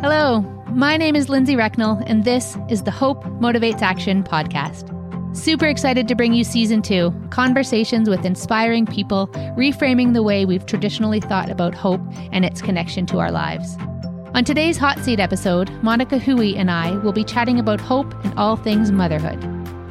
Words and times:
Hello, 0.00 0.42
my 0.72 0.98
name 0.98 1.16
is 1.16 1.30
Lindsay 1.30 1.56
Recknell, 1.56 2.02
and 2.06 2.22
this 2.22 2.54
is 2.68 2.82
the 2.82 2.90
Hope 2.90 3.24
Motivates 3.24 3.80
Action 3.80 4.22
podcast. 4.22 4.92
Super 5.34 5.64
excited 5.64 6.06
to 6.06 6.14
bring 6.14 6.34
you 6.34 6.44
season 6.44 6.82
two 6.82 7.14
conversations 7.30 8.06
with 8.06 8.26
inspiring 8.26 8.84
people, 8.84 9.28
reframing 9.56 10.12
the 10.12 10.22
way 10.22 10.44
we've 10.44 10.66
traditionally 10.66 11.18
thought 11.18 11.50
about 11.50 11.74
hope 11.74 12.02
and 12.30 12.44
its 12.44 12.60
connection 12.60 13.06
to 13.06 13.18
our 13.18 13.32
lives. 13.32 13.78
On 14.34 14.44
today's 14.44 14.76
Hot 14.76 14.98
Seat 14.98 15.18
episode, 15.18 15.70
Monica 15.82 16.18
Hui 16.18 16.54
and 16.56 16.70
I 16.70 16.90
will 16.98 17.12
be 17.12 17.24
chatting 17.24 17.58
about 17.58 17.80
hope 17.80 18.12
and 18.22 18.38
all 18.38 18.56
things 18.56 18.92
motherhood. 18.92 19.42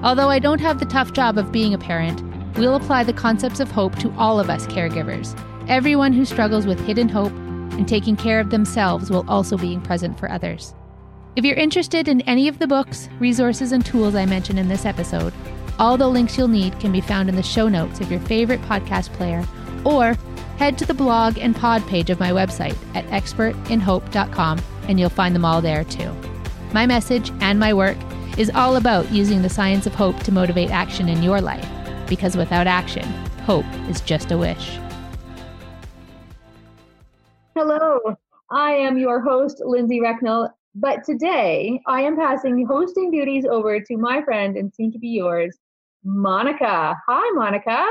Although 0.04 0.30
I 0.30 0.38
don't 0.38 0.62
have 0.62 0.80
the 0.80 0.86
tough 0.86 1.14
job 1.14 1.40
of 1.40 1.52
being 1.52 1.74
a 1.74 1.80
parent, 1.80 2.22
we'll 2.60 2.76
apply 2.76 3.06
the 3.06 3.12
concepts 3.12 3.60
of 3.60 3.72
hope 3.72 3.98
to 3.98 4.14
all 4.20 4.40
of 4.40 4.52
us 4.52 4.68
caregivers, 4.68 5.36
everyone 5.68 6.14
who 6.14 6.26
struggles 6.26 6.68
with 6.68 6.80
hidden 6.86 7.10
hope 7.10 7.34
and 7.78 7.88
taking 7.88 8.16
care 8.16 8.40
of 8.40 8.50
themselves 8.50 9.10
while 9.10 9.26
also 9.28 9.58
being 9.58 9.82
present 9.82 10.18
for 10.20 10.30
others. 10.30 10.74
If 11.36 11.44
you're 11.44 11.56
interested 11.58 12.08
in 12.08 12.22
any 12.22 12.48
of 12.48 12.60
the 12.60 12.68
books, 12.68 13.10
resources, 13.20 13.72
and 13.72 13.86
tools 13.86 14.16
I 14.16 14.26
mentioned 14.26 14.60
in 14.60 14.70
this 14.70 14.86
episode, 14.86 15.34
all 15.78 15.98
the 15.98 16.08
links 16.08 16.38
you'll 16.38 16.48
need 16.48 16.80
can 16.80 16.92
be 16.92 17.02
found 17.02 17.28
in 17.28 17.36
the 17.36 17.44
show 17.44 17.68
notes 17.68 18.00
of 18.00 18.10
your 18.10 18.22
favorite 18.22 18.62
podcast 18.62 19.12
player, 19.14 19.46
or 19.84 20.18
head 20.58 20.78
to 20.78 20.86
the 20.86 20.94
blog 20.94 21.38
and 21.38 21.56
pod 21.56 21.86
page 21.88 22.10
of 22.10 22.20
my 22.20 22.32
website 22.32 22.78
at 22.96 23.06
expertinhope.com 23.08 24.62
and 24.88 25.00
you'll 25.00 25.10
find 25.10 25.36
them 25.36 25.46
all 25.46 25.62
there 25.62 25.84
too. 25.84 26.14
My 26.74 26.86
message 26.86 27.32
and 27.42 27.60
my 27.60 27.74
work 27.74 27.98
is 28.38 28.52
all 28.52 28.76
about 28.76 29.12
using 29.12 29.42
the 29.42 29.50
science 29.50 29.86
of 29.86 29.96
hope 29.96 30.18
to 30.24 30.32
motivate 30.32 30.70
action 30.70 31.10
in 31.10 31.24
your 31.24 31.42
life, 31.42 31.68
because 32.08 32.36
without 32.36 32.68
action, 32.68 33.06
hope 33.46 33.66
is 33.90 34.02
just 34.02 34.32
a 34.32 34.38
wish. 34.38 34.78
Hello, 37.58 38.02
I 38.52 38.72
am 38.72 38.98
your 38.98 39.22
host, 39.22 39.62
Lindsay 39.64 40.02
Recknell, 40.02 40.54
but 40.76 41.06
today 41.06 41.80
I 41.88 42.02
am 42.02 42.18
passing 42.18 42.68
hosting 42.68 43.12
duties 43.12 43.46
over 43.46 43.80
to 43.80 43.96
my 43.96 44.22
friend 44.24 44.58
and 44.58 44.74
soon 44.76 44.92
to 44.92 45.00
be 45.00 45.08
yours, 45.08 45.58
Monica. 46.04 46.98
Hi, 47.08 47.32
Monica. 47.32 47.82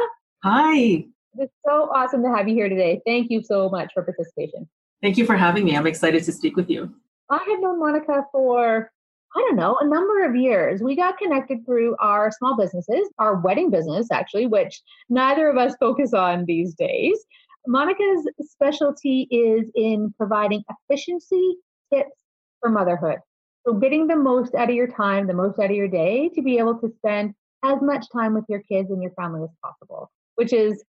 Hi. 0.43 1.07
It's 1.39 1.55
so 1.67 1.89
awesome 1.95 2.23
to 2.25 2.29
have 2.29 2.47
you 2.47 2.55
here 2.55 2.69
today. 2.69 3.01
Thank 3.07 3.31
you 3.31 3.43
so 3.43 3.71
much 3.71 3.91
for 3.95 4.03
participation. 4.03 4.69
Thank 5.01 5.17
you 5.17 5.25
for 5.25 5.35
having 5.35 5.65
me. 5.65 5.75
I'm 5.75 5.87
excited 5.87 6.23
to 6.25 6.33
speak 6.33 6.57
with 6.57 6.69
you. 6.69 6.95
I 7.31 7.39
have 7.39 7.61
known 7.61 7.81
Monica 7.81 8.27
for, 8.33 8.93
I 9.35 9.41
don't 9.41 9.57
know, 9.57 9.79
a 9.81 9.89
number 9.89 10.27
of 10.27 10.37
years. 10.37 10.83
We 10.83 10.95
got 10.95 11.17
connected 11.17 11.65
through 11.65 11.97
our 12.01 12.31
small 12.31 12.55
businesses, 12.55 13.09
our 13.19 13.37
wedding 13.37 13.71
business, 13.71 14.09
actually, 14.13 14.45
which 14.45 14.83
neither 15.09 15.49
of 15.49 15.57
us 15.57 15.75
focus 15.81 16.13
on 16.13 16.45
these 16.45 16.75
days. 16.75 17.19
Monica's 17.67 18.29
specialty 18.41 19.27
is 19.31 19.71
in 19.75 20.13
providing 20.17 20.63
efficiency 20.69 21.57
tips 21.93 22.13
for 22.61 22.71
motherhood. 22.71 23.19
So, 23.67 23.75
getting 23.75 24.07
the 24.07 24.17
most 24.17 24.55
out 24.55 24.69
of 24.69 24.75
your 24.75 24.87
time, 24.87 25.27
the 25.27 25.35
most 25.35 25.59
out 25.59 25.71
of 25.71 25.77
your 25.77 25.89
day 25.89 26.29
to 26.31 26.43
be 26.43 26.59
able 26.59 26.79
to 26.81 26.93
spend 26.99 27.35
as 27.65 27.81
much 27.81 28.05
time 28.13 28.35
with 28.35 28.45
your 28.49 28.61
kids 28.61 28.91
and 28.91 29.03
your 29.03 29.13
family 29.13 29.43
as 29.43 29.51
possible, 29.63 30.11
which 30.35 30.53
is 30.53 30.85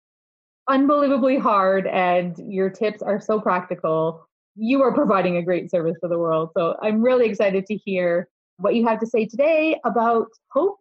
unbelievably 0.69 1.39
hard. 1.39 1.87
And 1.87 2.35
your 2.39 2.71
tips 2.71 3.03
are 3.03 3.21
so 3.21 3.39
practical. 3.39 4.27
You 4.57 4.83
are 4.83 4.95
providing 4.95 5.37
a 5.37 5.43
great 5.43 5.71
service 5.71 5.97
for 6.01 6.09
the 6.09 6.19
world. 6.19 6.51
So, 6.57 6.77
I'm 6.81 7.03
really 7.03 7.27
excited 7.27 7.67
to 7.67 7.77
hear 7.77 8.29
what 8.57 8.75
you 8.75 8.87
have 8.87 9.01
to 9.01 9.07
say 9.07 9.27
today 9.27 9.79
about 9.85 10.29
hope 10.51 10.79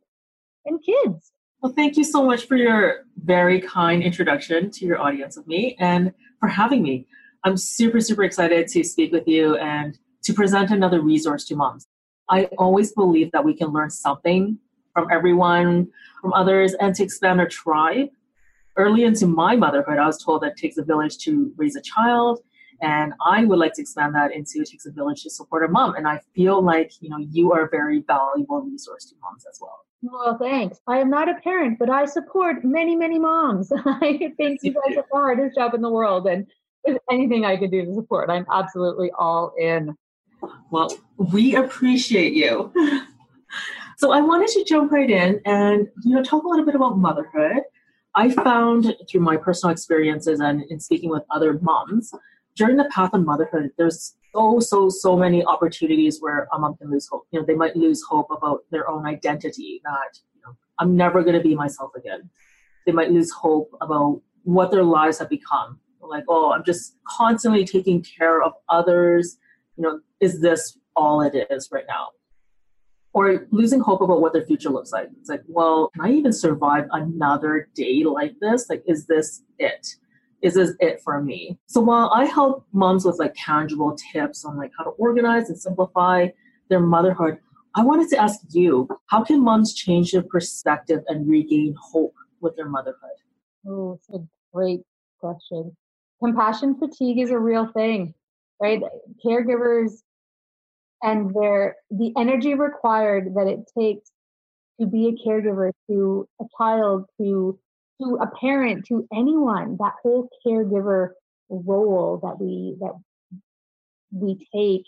and 0.66 0.80
kids. 0.82 1.32
Well, 1.62 1.74
thank 1.74 1.96
you 1.96 2.04
so 2.04 2.26
much 2.26 2.48
for 2.48 2.56
your 2.56 3.06
very 3.24 3.62
kind 3.62 4.02
introduction 4.02 4.72
to 4.72 4.86
your 4.86 5.00
audience 5.00 5.38
of 5.38 5.46
me 5.46 5.76
and 5.80 6.12
for 6.40 6.50
having 6.50 6.82
me. 6.82 7.06
I'm 7.44 7.56
super, 7.56 8.02
super 8.02 8.24
excited 8.24 8.68
to 8.70 8.84
speak 8.84 9.12
with 9.12 9.28
you 9.28 9.58
and 9.58 9.96
to 10.24 10.34
present 10.34 10.72
another 10.72 11.02
resource 11.02 11.46
to 11.46 11.56
moms. 11.56 11.86
I 12.30 12.46
always 12.58 12.94
believe 12.94 13.32
that 13.34 13.46
we 13.46 13.54
can 13.54 13.68
learn 13.68 13.92
something 13.92 14.58
from 14.92 15.08
everyone, 15.12 15.90
from 16.20 16.34
others, 16.34 16.74
and 16.80 16.96
to 16.96 17.04
expand 17.04 17.40
our 17.40 17.48
tribe. 17.48 18.10
Early 18.76 19.04
into 19.04 19.28
my 19.28 19.56
motherhood, 19.56 20.00
I 20.00 20.08
was 20.08 20.24
told 20.24 20.42
that 20.42 20.54
it 20.54 20.58
takes 20.58 20.78
a 20.78 20.84
village 20.84 21.20
to 21.20 21.54
raise 21.58 21.76
a 21.76 21.82
child, 21.82 22.40
and 22.82 23.14
I 23.24 23.46
would 23.46 23.60
like 23.60 23.74
to 23.74 23.82
expand 23.84 24.16
that 24.16 24.32
into 24.32 24.62
it 24.62 24.70
takes 24.72 24.88
a 24.88 24.92
village 24.92 25.22
to 25.24 25.30
support 25.30 25.64
a 25.64 25.68
mom. 25.68 25.94
And 25.94 26.08
I 26.08 26.22
feel 26.34 26.60
like 26.64 26.94
you 27.02 27.10
know 27.10 27.20
you 27.20 27.52
are 27.54 27.66
a 27.66 27.70
very 27.70 28.02
valuable 28.02 28.62
resource 28.62 29.06
to 29.06 29.16
moms 29.22 29.46
as 29.46 29.60
well. 29.62 29.86
Well, 30.04 30.38
thanks. 30.38 30.80
I 30.88 30.98
am 30.98 31.10
not 31.10 31.30
a 31.30 31.36
parent, 31.36 31.78
but 31.78 31.90
I 31.90 32.06
support 32.06 32.64
many, 32.64 32.96
many 32.96 33.20
moms. 33.20 33.72
I 33.86 34.34
think 34.38 34.62
you 34.64 34.74
guys 34.74 34.96
have 34.96 35.06
the 35.10 35.18
hardest 35.18 35.56
job 35.56 35.74
in 35.74 35.82
the 35.82 35.92
world, 35.92 36.28
and 36.28 36.48
if 36.86 36.98
anything 37.12 37.46
I 37.46 37.58
can 37.58 37.70
do 37.70 37.86
to 37.86 37.94
support, 37.94 38.30
I'm 38.30 38.46
absolutely 38.52 39.12
all 39.18 39.54
in. 39.60 39.96
Well, 40.72 40.92
we 41.18 41.56
appreciate 41.56 42.34
you. 42.34 42.74
so 43.98 44.12
I 44.12 44.22
wanted 44.22 44.48
to 44.50 44.66
jump 44.68 44.92
right 44.92 45.10
in 45.10 45.40
and 45.46 45.88
you 46.04 46.16
know 46.16 46.24
talk 46.24 46.44
a 46.44 46.48
little 46.48 46.66
bit 46.66 46.74
about 46.76 46.98
motherhood. 46.98 47.62
I 48.16 48.30
found 48.32 48.96
through 49.10 49.22
my 49.22 49.38
personal 49.38 49.72
experiences 49.72 50.40
and 50.40 50.64
in 50.70 50.80
speaking 50.80 51.12
with 51.12 51.24
other 51.30 51.60
moms 51.62 52.12
during 52.56 52.78
the 52.78 52.86
path 52.86 53.14
of 53.14 53.24
motherhood, 53.24 53.72
there's 53.78 54.16
so 54.34 54.60
so 54.60 54.90
so 54.90 55.16
many 55.18 55.44
opportunities 55.46 56.22
where 56.22 56.48
a 56.54 56.60
mom 56.60 56.76
can 56.78 56.90
lose 56.90 57.08
hope. 57.08 57.28
You 57.32 57.40
know 57.40 57.46
they 57.46 57.56
might 57.56 57.76
lose 57.76 58.02
hope 58.04 58.28
about 58.32 58.62
their 58.72 58.90
own 58.90 59.06
identity 59.06 59.82
that 59.84 60.20
you 60.36 60.42
know 60.46 60.56
i'm 60.80 60.96
never 60.96 61.24
going 61.24 61.36
to 61.36 61.42
be 61.42 61.56
myself 61.56 61.92
again. 61.96 62.30
They 62.86 62.92
might 62.92 63.12
lose 63.12 63.32
hope 63.32 63.72
about 63.82 64.22
what 64.44 64.72
their 64.72 64.84
lives 64.84 65.20
have 65.20 65.30
become. 65.30 65.80
Like 66.02 66.26
oh 66.28 66.52
i'm 66.52 66.64
just 66.64 66.98
constantly 67.08 67.66
taking 67.66 68.04
care 68.04 68.42
of 68.42 68.54
others. 68.70 69.38
You 69.78 69.84
know 69.84 70.00
is 70.20 70.42
this 70.42 70.78
all 70.96 71.22
it 71.22 71.36
is 71.50 71.70
right 71.72 71.86
now? 71.88 72.10
Or 73.14 73.48
losing 73.52 73.82
hope 73.82 74.02
about 74.02 74.22
what 74.22 74.32
their 74.32 74.46
future 74.46 74.70
looks 74.70 74.92
like. 74.92 75.10
It's 75.20 75.30
like 75.30 75.44
well 75.48 75.90
can 75.94 76.06
i 76.06 76.12
even 76.12 76.34
survive 76.34 76.86
another 76.92 77.70
day 77.76 78.04
like 78.04 78.36
this? 78.40 78.70
Like 78.70 78.84
is 78.88 79.06
this 79.08 79.44
it 79.60 79.96
is 80.42 80.56
this 80.56 80.74
it 80.80 81.02
for 81.04 81.22
me? 81.22 81.58
So 81.68 81.82
while 81.82 82.10
I 82.14 82.26
help 82.26 82.66
moms 82.74 83.06
with 83.06 83.20
like 83.20 83.34
tangible 83.36 83.98
tips 84.12 84.44
on 84.46 84.58
like 84.58 84.72
how 84.78 84.84
to 84.84 84.92
organize 84.92 85.50
and 85.50 85.60
simplify 85.60 86.28
their 86.70 86.80
motherhood, 86.80 87.38
I 87.76 87.84
wanted 87.84 88.10
to 88.10 88.18
ask 88.18 88.40
you, 88.50 88.88
how 89.08 89.24
can 89.24 89.44
moms 89.44 89.74
change 89.74 90.12
their 90.12 90.24
perspective 90.24 91.04
and 91.08 91.30
regain 91.30 91.76
hope 91.80 92.14
with 92.42 92.56
their 92.56 92.68
motherhood? 92.68 93.18
Oh, 93.66 93.94
it's 93.94 94.10
a 94.10 94.26
great 94.54 94.82
question. 95.20 95.76
Compassion 96.22 96.78
fatigue 96.78 97.20
is 97.20 97.32
a 97.32 97.40
real 97.40 97.72
thing, 97.74 98.14
right? 98.60 98.82
Caregivers 99.24 100.02
and 101.04 101.34
their 101.34 101.78
the 101.90 102.14
energy 102.18 102.54
required 102.54 103.34
that 103.36 103.48
it 103.48 103.60
takes 103.78 104.12
to 104.80 104.86
be 104.86 105.08
a 105.08 105.28
caregiver 105.28 105.72
to 105.90 106.28
a 106.40 106.46
child 106.58 107.06
to 107.20 107.58
to 108.02 108.18
a 108.22 108.28
parent, 108.40 108.86
to 108.88 109.08
anyone, 109.14 109.78
that 109.80 109.94
whole 110.02 110.30
caregiver 110.46 111.10
role 111.50 112.20
that 112.24 112.40
we 112.40 112.78
that 112.80 112.94
we 114.12 114.36
take 114.54 114.86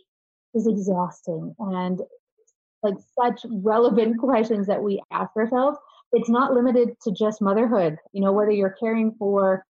is 0.54 0.68
exhausting 0.68 1.56
and 1.60 2.02
like 2.82 2.96
such 3.20 3.46
relevant 3.50 4.18
questions 4.20 4.68
that 4.68 4.82
we 4.82 5.02
ask 5.12 5.36
ourselves. 5.36 5.78
It's 6.12 6.30
not 6.30 6.54
limited 6.54 6.90
to 7.04 7.12
just 7.12 7.42
motherhood. 7.42 7.98
You 8.12 8.22
know, 8.22 8.32
whether 8.32 8.52
you're 8.52 8.76
caring 8.80 9.16
for 9.18 9.66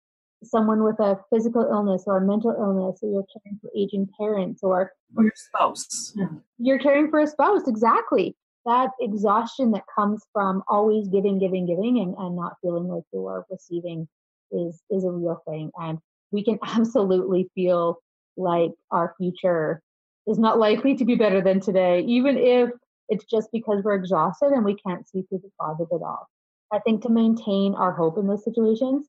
someone 0.43 0.83
with 0.83 0.99
a 0.99 1.19
physical 1.31 1.61
illness 1.71 2.03
or 2.07 2.17
a 2.17 2.25
mental 2.25 2.55
illness, 2.57 2.99
or 3.03 3.11
you're 3.11 3.25
caring 3.43 3.59
for 3.61 3.69
aging 3.75 4.07
parents, 4.19 4.63
or 4.63 4.91
or 5.15 5.23
your 5.23 5.33
spouse. 5.35 6.15
You're 6.57 6.79
caring 6.79 7.09
for 7.09 7.19
a 7.19 7.27
spouse, 7.27 7.67
exactly 7.67 8.35
that 8.65 8.91
exhaustion 8.99 9.71
that 9.71 9.83
comes 9.93 10.23
from 10.33 10.63
always 10.67 11.07
giving, 11.07 11.39
giving, 11.39 11.65
giving, 11.65 11.99
and, 11.99 12.15
and 12.17 12.35
not 12.35 12.57
feeling 12.61 12.87
like 12.87 13.03
you 13.11 13.25
are 13.27 13.45
receiving 13.49 14.07
is 14.51 14.81
is 14.89 15.03
a 15.03 15.11
real 15.11 15.41
thing. 15.47 15.71
And 15.79 15.99
we 16.31 16.43
can 16.43 16.59
absolutely 16.63 17.49
feel 17.55 17.97
like 18.37 18.71
our 18.91 19.15
future 19.17 19.81
is 20.27 20.37
not 20.37 20.59
likely 20.59 20.95
to 20.95 21.05
be 21.05 21.15
better 21.15 21.41
than 21.41 21.59
today, 21.59 22.01
even 22.01 22.37
if 22.37 22.69
it's 23.09 23.25
just 23.25 23.49
because 23.51 23.83
we're 23.83 23.95
exhausted 23.95 24.51
and 24.51 24.63
we 24.63 24.75
can't 24.75 25.07
see 25.07 25.23
through 25.23 25.41
the 25.43 25.51
closet 25.59 25.87
at 25.91 26.01
all. 26.01 26.27
I 26.71 26.79
think 26.79 27.01
to 27.03 27.09
maintain 27.09 27.75
our 27.75 27.91
hope 27.91 28.17
in 28.17 28.27
those 28.27 28.43
situations 28.43 29.07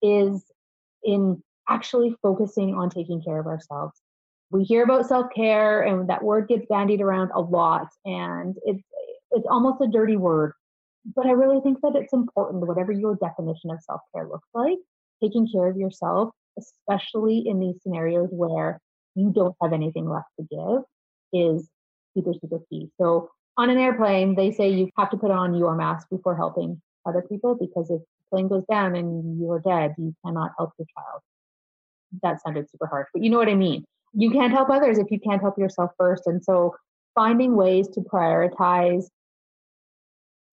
is 0.00 0.42
in 1.04 1.42
actually 1.68 2.16
focusing 2.22 2.74
on 2.74 2.88
taking 2.88 3.22
care 3.22 3.38
of 3.38 3.46
ourselves. 3.46 4.00
We 4.52 4.64
hear 4.64 4.84
about 4.84 5.06
self 5.06 5.26
care, 5.34 5.82
and 5.82 6.08
that 6.10 6.22
word 6.22 6.46
gets 6.46 6.66
bandied 6.68 7.00
around 7.00 7.30
a 7.34 7.40
lot, 7.40 7.88
and 8.04 8.54
it's 8.64 8.82
it's 9.32 9.46
almost 9.48 9.80
a 9.80 9.88
dirty 9.88 10.16
word, 10.16 10.52
but 11.16 11.26
I 11.26 11.30
really 11.30 11.60
think 11.62 11.80
that 11.80 11.96
it's 11.96 12.12
important, 12.12 12.66
whatever 12.66 12.92
your 12.92 13.16
definition 13.16 13.70
of 13.70 13.82
self 13.82 14.02
care 14.14 14.28
looks 14.28 14.48
like, 14.54 14.78
taking 15.22 15.48
care 15.50 15.68
of 15.68 15.76
yourself, 15.76 16.30
especially 16.58 17.44
in 17.46 17.58
these 17.60 17.76
scenarios 17.82 18.28
where 18.30 18.78
you 19.14 19.32
don't 19.34 19.56
have 19.62 19.72
anything 19.72 20.08
left 20.08 20.28
to 20.38 20.46
give, 20.50 20.82
is 21.32 21.68
super, 22.14 22.32
super 22.40 22.60
key. 22.70 22.90
So 23.00 23.30
on 23.56 23.70
an 23.70 23.78
airplane, 23.78 24.34
they 24.34 24.52
say 24.52 24.68
you 24.68 24.90
have 24.98 25.10
to 25.10 25.16
put 25.16 25.30
on 25.30 25.54
your 25.54 25.74
mask 25.74 26.08
before 26.10 26.36
helping 26.36 26.80
other 27.06 27.22
people 27.22 27.54
because 27.54 27.90
if 27.90 28.00
the 28.00 28.06
plane 28.30 28.48
goes 28.48 28.64
down 28.70 28.94
and 28.96 29.40
you're 29.40 29.60
dead, 29.60 29.94
you 29.98 30.14
cannot 30.24 30.52
help 30.58 30.72
your 30.78 30.86
child. 30.96 31.22
That 32.22 32.42
sounded 32.42 32.70
super 32.70 32.86
harsh, 32.86 33.08
but 33.12 33.22
you 33.22 33.30
know 33.30 33.38
what 33.38 33.48
I 33.48 33.54
mean. 33.54 33.84
You 34.14 34.30
can't 34.30 34.52
help 34.52 34.70
others 34.70 34.98
if 34.98 35.10
you 35.10 35.18
can't 35.20 35.40
help 35.40 35.58
yourself 35.58 35.90
first. 35.98 36.26
And 36.26 36.42
so 36.42 36.74
finding 37.14 37.56
ways 37.56 37.88
to 37.88 38.00
prioritize 38.00 39.04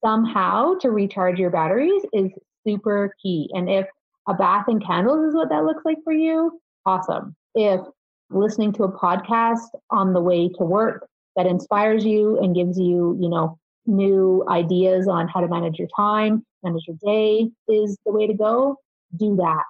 somehow 0.03 0.75
to 0.75 0.91
recharge 0.91 1.39
your 1.39 1.49
batteries 1.49 2.03
is 2.13 2.31
super 2.65 3.13
key. 3.21 3.49
And 3.53 3.69
if 3.69 3.87
a 4.27 4.33
bath 4.33 4.65
and 4.67 4.83
candles 4.83 5.25
is 5.27 5.35
what 5.35 5.49
that 5.49 5.65
looks 5.65 5.83
like 5.85 5.97
for 6.03 6.13
you, 6.13 6.59
awesome. 6.85 7.35
If 7.55 7.81
listening 8.29 8.71
to 8.73 8.83
a 8.83 8.91
podcast 8.91 9.67
on 9.89 10.13
the 10.13 10.21
way 10.21 10.49
to 10.49 10.63
work 10.63 11.07
that 11.35 11.45
inspires 11.45 12.05
you 12.05 12.39
and 12.39 12.55
gives 12.55 12.77
you, 12.77 13.17
you 13.19 13.29
know, 13.29 13.57
new 13.85 14.45
ideas 14.49 15.07
on 15.07 15.27
how 15.27 15.41
to 15.41 15.47
manage 15.47 15.79
your 15.79 15.87
time, 15.95 16.45
manage 16.63 16.83
your 16.87 16.97
day 17.03 17.49
is 17.67 17.97
the 18.05 18.11
way 18.11 18.27
to 18.27 18.33
go, 18.33 18.77
do 19.17 19.35
that. 19.37 19.63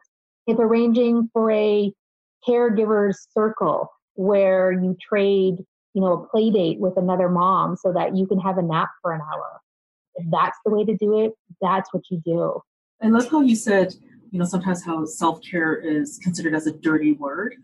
If 0.45 0.59
arranging 0.59 1.29
for 1.31 1.51
a 1.51 1.91
caregiver's 2.45 3.27
circle 3.31 3.89
where 4.15 4.71
you 4.71 4.95
trade, 5.01 5.55
you 5.93 6.01
know, 6.01 6.13
a 6.13 6.27
play 6.27 6.49
date 6.49 6.79
with 6.79 6.97
another 6.97 7.29
mom 7.29 7.75
so 7.75 7.93
that 7.93 8.15
you 8.15 8.27
can 8.27 8.39
have 8.39 8.57
a 8.57 8.61
nap 8.61 8.89
for 9.01 9.13
an 9.13 9.21
hour. 9.21 9.61
If 10.15 10.25
that's 10.31 10.57
the 10.65 10.71
way 10.71 10.83
to 10.85 10.95
do 10.97 11.19
it, 11.19 11.33
that's 11.61 11.93
what 11.93 12.03
you 12.11 12.21
do. 12.25 12.61
I 13.01 13.07
love 13.07 13.29
how 13.29 13.41
you 13.41 13.55
said, 13.55 13.93
you 14.31 14.39
know, 14.39 14.45
sometimes 14.45 14.83
how 14.83 15.05
self 15.05 15.41
care 15.41 15.75
is 15.75 16.19
considered 16.21 16.53
as 16.53 16.67
a 16.67 16.73
dirty 16.73 17.13
word. 17.13 17.55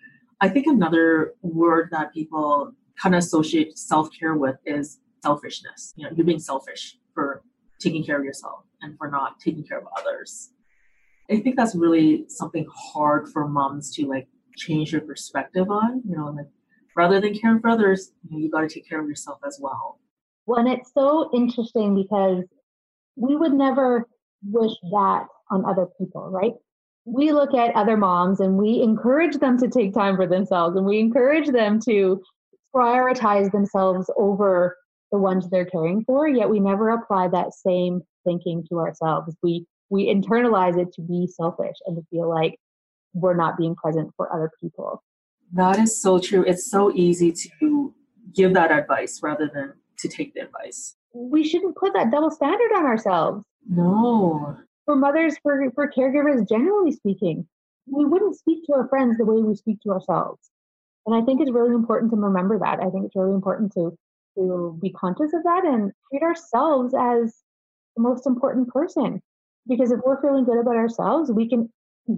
I 0.41 0.49
think 0.49 0.67
another 0.67 1.33
word 1.41 1.89
that 1.91 2.13
people 2.13 2.71
kind 3.01 3.15
of 3.15 3.19
associate 3.19 3.77
self 3.77 4.09
care 4.17 4.35
with 4.35 4.55
is 4.65 4.99
selfishness. 5.21 5.93
You 5.95 6.05
know, 6.05 6.11
you're 6.15 6.25
being 6.25 6.39
selfish 6.39 6.97
for 7.13 7.43
taking 7.79 8.03
care 8.03 8.17
of 8.17 8.23
yourself 8.23 8.63
and 8.81 8.97
for 8.97 9.09
not 9.09 9.39
taking 9.39 9.63
care 9.63 9.79
of 9.79 9.87
others. 9.97 10.51
I 11.29 11.39
think 11.39 11.55
that's 11.55 11.75
really 11.75 12.25
something 12.29 12.67
hard 12.71 13.29
for 13.29 13.47
moms 13.47 13.93
to 13.95 14.05
like 14.07 14.27
change 14.57 14.91
your 14.91 15.01
perspective 15.01 15.69
on. 15.69 16.01
You 16.07 16.17
know, 16.17 16.27
like 16.27 16.47
rather 16.95 17.19
than 17.19 17.37
caring 17.37 17.59
for 17.59 17.69
others, 17.69 18.11
you, 18.29 18.37
know, 18.37 18.43
you 18.43 18.51
got 18.51 18.61
to 18.61 18.69
take 18.69 18.87
care 18.87 19.01
of 19.01 19.07
yourself 19.07 19.39
as 19.45 19.59
well. 19.61 19.99
Well, 20.45 20.59
and 20.59 20.67
it's 20.67 20.91
so 20.93 21.29
interesting 21.33 21.95
because 21.95 22.43
we 23.15 23.35
would 23.35 23.53
never 23.53 24.07
wish 24.43 24.73
that 24.91 25.27
on 25.49 25.65
other 25.65 25.87
people, 25.99 26.29
right? 26.29 26.53
We 27.05 27.31
look 27.31 27.53
at 27.53 27.75
other 27.75 27.97
moms 27.97 28.39
and 28.39 28.57
we 28.57 28.81
encourage 28.81 29.37
them 29.37 29.59
to 29.59 29.67
take 29.67 29.93
time 29.93 30.15
for 30.15 30.27
themselves 30.27 30.75
and 30.75 30.85
we 30.85 30.99
encourage 30.99 31.49
them 31.49 31.79
to 31.81 32.21
prioritize 32.75 33.51
themselves 33.51 34.09
over 34.17 34.75
the 35.11 35.17
ones 35.17 35.49
they're 35.49 35.65
caring 35.65 36.03
for, 36.03 36.27
yet 36.27 36.49
we 36.49 36.59
never 36.59 36.89
apply 36.89 37.27
that 37.29 37.53
same 37.53 38.01
thinking 38.25 38.65
to 38.69 38.79
ourselves. 38.79 39.35
We 39.41 39.65
we 39.89 40.07
internalize 40.07 40.81
it 40.81 40.91
to 40.93 41.01
be 41.01 41.27
selfish 41.27 41.75
and 41.85 41.95
to 41.95 42.03
feel 42.09 42.27
like 42.27 42.59
we're 43.15 43.35
not 43.35 43.57
being 43.57 43.75
present 43.75 44.11
for 44.15 44.31
other 44.33 44.51
people. 44.61 45.01
That 45.53 45.79
is 45.79 45.99
so 46.01 46.19
true. 46.19 46.43
It's 46.43 46.69
so 46.69 46.91
easy 46.93 47.31
to 47.31 47.93
give 48.35 48.53
that 48.53 48.71
advice 48.71 49.21
rather 49.23 49.49
than 49.51 49.73
to 49.99 50.07
take 50.07 50.33
the 50.33 50.41
advice. 50.41 50.95
We 51.13 51.47
shouldn't 51.47 51.77
put 51.77 51.93
that 51.93 52.11
double 52.11 52.29
standard 52.29 52.71
on 52.75 52.85
ourselves. 52.85 53.45
No. 53.67 54.57
For 54.85 54.95
mothers, 54.95 55.37
for, 55.41 55.71
for 55.73 55.91
caregivers, 55.91 56.47
generally 56.47 56.91
speaking, 56.91 57.47
we 57.87 58.05
wouldn't 58.05 58.35
speak 58.35 58.65
to 58.65 58.73
our 58.73 58.87
friends 58.89 59.17
the 59.17 59.25
way 59.25 59.41
we 59.41 59.55
speak 59.55 59.79
to 59.81 59.91
ourselves. 59.91 60.49
And 61.05 61.15
I 61.15 61.21
think 61.21 61.41
it's 61.41 61.51
really 61.51 61.73
important 61.73 62.11
to 62.11 62.17
remember 62.17 62.59
that. 62.59 62.79
I 62.81 62.89
think 62.89 63.05
it's 63.05 63.15
really 63.15 63.33
important 63.33 63.71
to 63.73 63.97
to 64.37 64.77
be 64.81 64.89
conscious 64.91 65.33
of 65.33 65.43
that 65.43 65.63
and 65.63 65.91
treat 66.09 66.21
ourselves 66.21 66.93
as 66.93 67.41
the 67.95 68.03
most 68.03 68.27
important 68.27 68.67
person. 68.67 69.21
Because 69.67 69.91
if 69.91 69.99
we're 70.05 70.21
feeling 70.21 70.43
good 70.43 70.59
about 70.59 70.75
ourselves, 70.75 71.31
we 71.31 71.47
can 71.49 71.71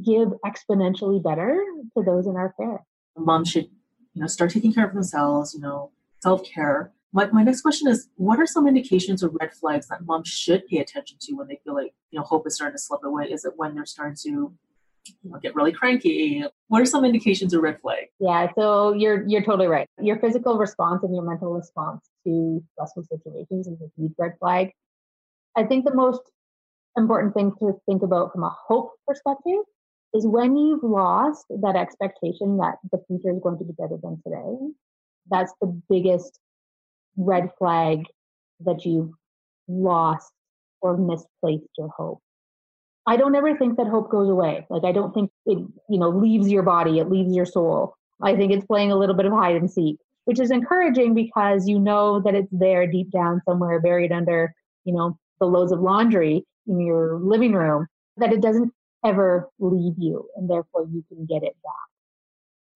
give 0.03 0.29
exponentially 0.45 1.23
better 1.23 1.63
to 1.97 2.03
those 2.03 2.27
in 2.27 2.35
our 2.35 2.53
care. 2.59 2.85
Moms 3.17 3.49
should, 3.49 3.65
you 4.13 4.21
know, 4.21 4.27
start 4.27 4.51
taking 4.51 4.73
care 4.73 4.85
of 4.85 4.93
themselves, 4.93 5.53
you 5.53 5.59
know, 5.59 5.91
self-care. 6.21 6.91
My, 7.13 7.27
my 7.27 7.43
next 7.43 7.61
question 7.61 7.87
is 7.87 8.09
what 8.15 8.39
are 8.39 8.45
some 8.45 8.67
indications 8.67 9.23
or 9.23 9.29
red 9.39 9.53
flags 9.53 9.87
that 9.87 10.05
moms 10.05 10.27
should 10.27 10.67
pay 10.67 10.79
attention 10.79 11.17
to 11.21 11.33
when 11.35 11.47
they 11.47 11.59
feel 11.63 11.73
like, 11.73 11.93
you 12.11 12.19
know, 12.19 12.25
hope 12.25 12.45
is 12.45 12.55
starting 12.55 12.75
to 12.75 12.81
slip 12.81 13.03
away? 13.03 13.25
Is 13.25 13.45
it 13.45 13.53
when 13.55 13.75
they're 13.75 13.85
starting 13.85 14.17
to 14.23 14.53
you 15.23 15.31
know, 15.31 15.39
get 15.39 15.55
really 15.55 15.71
cranky? 15.71 16.43
What 16.67 16.81
are 16.81 16.85
some 16.85 17.05
indications 17.05 17.53
or 17.53 17.61
red 17.61 17.79
flags? 17.81 18.09
Yeah, 18.19 18.51
so 18.55 18.93
you're 18.93 19.25
you're 19.27 19.43
totally 19.43 19.67
right. 19.67 19.87
Your 20.01 20.19
physical 20.19 20.57
response 20.57 21.03
and 21.03 21.15
your 21.15 21.23
mental 21.23 21.53
response 21.53 22.09
to 22.25 22.61
stressful 22.73 23.05
situations 23.05 23.67
is 23.67 23.81
a 23.81 23.89
huge 23.95 24.13
red 24.17 24.33
flag. 24.39 24.71
I 25.55 25.63
think 25.63 25.85
the 25.85 25.95
most 25.95 26.21
important 26.97 27.33
thing 27.33 27.53
to 27.59 27.79
think 27.85 28.03
about 28.03 28.33
from 28.33 28.43
a 28.43 28.49
hope 28.67 28.91
perspective 29.07 29.59
is 30.13 30.25
when 30.25 30.55
you've 30.55 30.83
lost 30.83 31.45
that 31.49 31.75
expectation 31.75 32.57
that 32.57 32.75
the 32.91 33.01
future 33.07 33.31
is 33.31 33.39
going 33.41 33.57
to 33.57 33.65
be 33.65 33.73
better 33.73 33.97
than 34.01 34.21
today. 34.23 34.73
That's 35.29 35.53
the 35.61 35.67
biggest 35.89 36.39
red 37.17 37.49
flag 37.57 38.03
that 38.61 38.85
you've 38.85 39.11
lost 39.67 40.31
or 40.81 40.97
misplaced 40.97 41.69
your 41.77 41.89
hope. 41.89 42.21
I 43.05 43.15
don't 43.17 43.35
ever 43.35 43.57
think 43.57 43.77
that 43.77 43.87
hope 43.87 44.11
goes 44.11 44.29
away. 44.29 44.65
Like 44.69 44.83
I 44.83 44.91
don't 44.91 45.13
think 45.13 45.31
it, 45.45 45.57
you 45.89 45.99
know, 45.99 46.09
leaves 46.09 46.49
your 46.49 46.63
body, 46.63 46.99
it 46.99 47.09
leaves 47.09 47.35
your 47.35 47.45
soul. 47.45 47.95
I 48.21 48.35
think 48.35 48.51
it's 48.51 48.65
playing 48.65 48.91
a 48.91 48.97
little 48.97 49.15
bit 49.15 49.25
of 49.25 49.33
hide 49.33 49.55
and 49.55 49.71
seek, 49.71 49.97
which 50.25 50.39
is 50.39 50.51
encouraging 50.51 51.13
because 51.13 51.67
you 51.67 51.79
know 51.79 52.19
that 52.21 52.35
it's 52.35 52.51
there 52.51 52.87
deep 52.87 53.11
down 53.11 53.41
somewhere 53.47 53.79
buried 53.79 54.11
under, 54.11 54.53
you 54.85 54.93
know, 54.93 55.17
the 55.39 55.45
loads 55.45 55.71
of 55.71 55.79
laundry 55.79 56.43
in 56.67 56.79
your 56.81 57.19
living 57.19 57.53
room, 57.53 57.87
that 58.17 58.33
it 58.33 58.41
doesn't 58.41 58.73
ever 59.05 59.49
leave 59.59 59.95
you 59.97 60.27
and 60.35 60.49
therefore 60.49 60.87
you 60.91 61.03
can 61.07 61.25
get 61.25 61.43
it 61.43 61.55
back. 61.63 61.87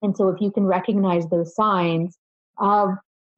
And 0.01 0.15
so 0.15 0.29
if 0.29 0.41
you 0.41 0.51
can 0.51 0.65
recognize 0.65 1.27
those 1.27 1.55
signs 1.55 2.17
of, 2.57 2.89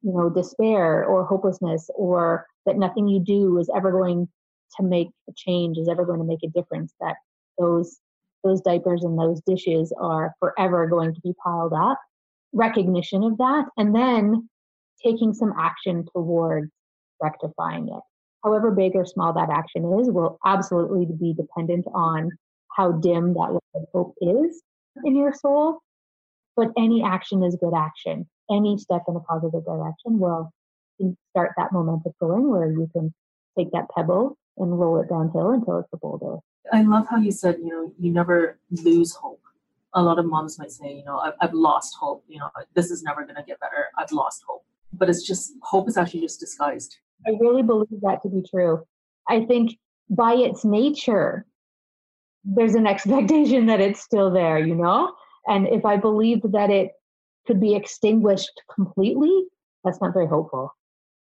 you 0.02 0.14
know, 0.14 0.30
despair 0.30 1.06
or 1.06 1.26
hopelessness 1.26 1.90
or 1.96 2.46
that 2.66 2.78
nothing 2.78 3.08
you 3.08 3.20
do 3.20 3.58
is 3.58 3.70
ever 3.76 3.92
going 3.92 4.28
to 4.78 4.84
make 4.84 5.10
a 5.30 5.34
change 5.36 5.78
is 5.78 5.88
ever 5.88 6.06
going 6.06 6.20
to 6.20 6.26
make 6.26 6.44
a 6.44 6.50
difference 6.50 6.94
that 7.00 7.16
those 7.58 8.00
those 8.44 8.62
diapers 8.62 9.04
and 9.04 9.18
those 9.18 9.42
dishes 9.48 9.94
are 10.02 10.34
forever 10.40 10.88
going 10.88 11.14
to 11.14 11.22
be 11.22 11.34
piled 11.44 11.74
up 11.74 12.00
recognition 12.54 13.24
of 13.24 13.38
that 13.38 13.66
and 13.78 13.96
then 13.96 14.50
taking 15.04 15.34
some 15.34 15.54
action 15.58 16.06
towards 16.14 16.70
rectifying 17.22 17.88
it 17.88 18.02
however 18.44 18.72
big 18.72 18.96
or 18.96 19.06
small 19.06 19.34
that 19.34 19.50
action 19.50 20.00
is 20.00 20.10
will 20.10 20.38
absolutely 20.46 21.06
be 21.20 21.34
dependent 21.34 21.86
on 21.94 22.30
how 22.76 22.92
dim 22.92 23.34
that 23.34 23.60
hope 23.94 24.16
is 24.22 24.62
in 25.06 25.16
your 25.16 25.34
soul 25.34 25.80
but 26.56 26.70
any 26.78 27.04
action 27.04 27.44
is 27.44 27.56
good 27.60 27.74
action 27.76 28.28
any 28.52 28.78
step 28.78 29.04
in 29.08 29.16
a 29.16 29.20
positive 29.22 29.66
direction 29.66 30.20
will 30.20 30.52
start 31.32 31.52
that 31.58 31.72
momentum 31.72 32.14
going 32.20 32.50
where 32.50 32.72
you 32.72 32.90
can 32.94 33.14
take 33.58 33.72
that 33.72 33.88
pebble 33.96 34.38
and 34.58 34.80
roll 34.80 35.02
it 35.02 35.10
downhill 35.10 35.52
until 35.52 35.80
it's 35.80 35.90
a 35.94 35.98
boulder. 35.98 36.38
I 36.72 36.84
love 36.84 37.08
how 37.10 37.18
you 37.18 37.32
said, 37.32 37.58
you 37.60 37.70
know, 37.70 37.94
you 38.00 38.12
never 38.12 38.60
lose 38.72 39.14
hope. 39.14 39.42
A 39.94 40.02
lot 40.02 40.20
of 40.20 40.26
moms 40.26 40.58
might 40.58 40.72
say, 40.72 40.94
you 40.94 41.04
know, 41.04 41.20
I've, 41.20 41.34
I've 41.42 41.54
lost 41.54 41.96
hope. 42.00 42.24
You 42.28 42.40
know, 42.40 42.50
this 42.74 42.90
is 42.90 43.04
never 43.04 43.24
going 43.24 43.36
to 43.36 43.44
get 43.44 43.60
better. 43.60 43.88
I've 43.98 44.12
lost 44.12 44.44
hope. 44.48 44.64
But 44.94 45.10
it's 45.10 45.24
just, 45.24 45.54
hope 45.62 45.88
is 45.88 45.98
actually 45.98 46.22
just 46.22 46.40
disguised. 46.40 46.98
I 47.28 47.32
really 47.40 47.64
believe 47.64 48.02
that 48.02 48.22
to 48.24 48.30
be 48.30 48.44
true. 48.48 48.84
I 49.30 49.46
think 49.46 49.78
by 50.10 50.34
its 50.34 50.66
nature, 50.66 51.46
there's 52.44 52.76
an 52.76 52.88
expectation 52.94 53.66
that 53.68 53.82
it's 53.82 54.02
still 54.02 54.32
there, 54.32 54.60
you 54.60 54.76
know? 54.76 55.14
And 55.48 55.68
if 55.68 55.86
I 55.86 55.98
believed 55.98 56.52
that 56.54 56.70
it 56.70 56.92
could 57.46 57.60
be 57.60 57.76
extinguished 57.76 58.62
completely, 58.74 59.46
that's 59.84 60.00
not 60.00 60.14
very 60.14 60.28
hopeful. 60.28 60.74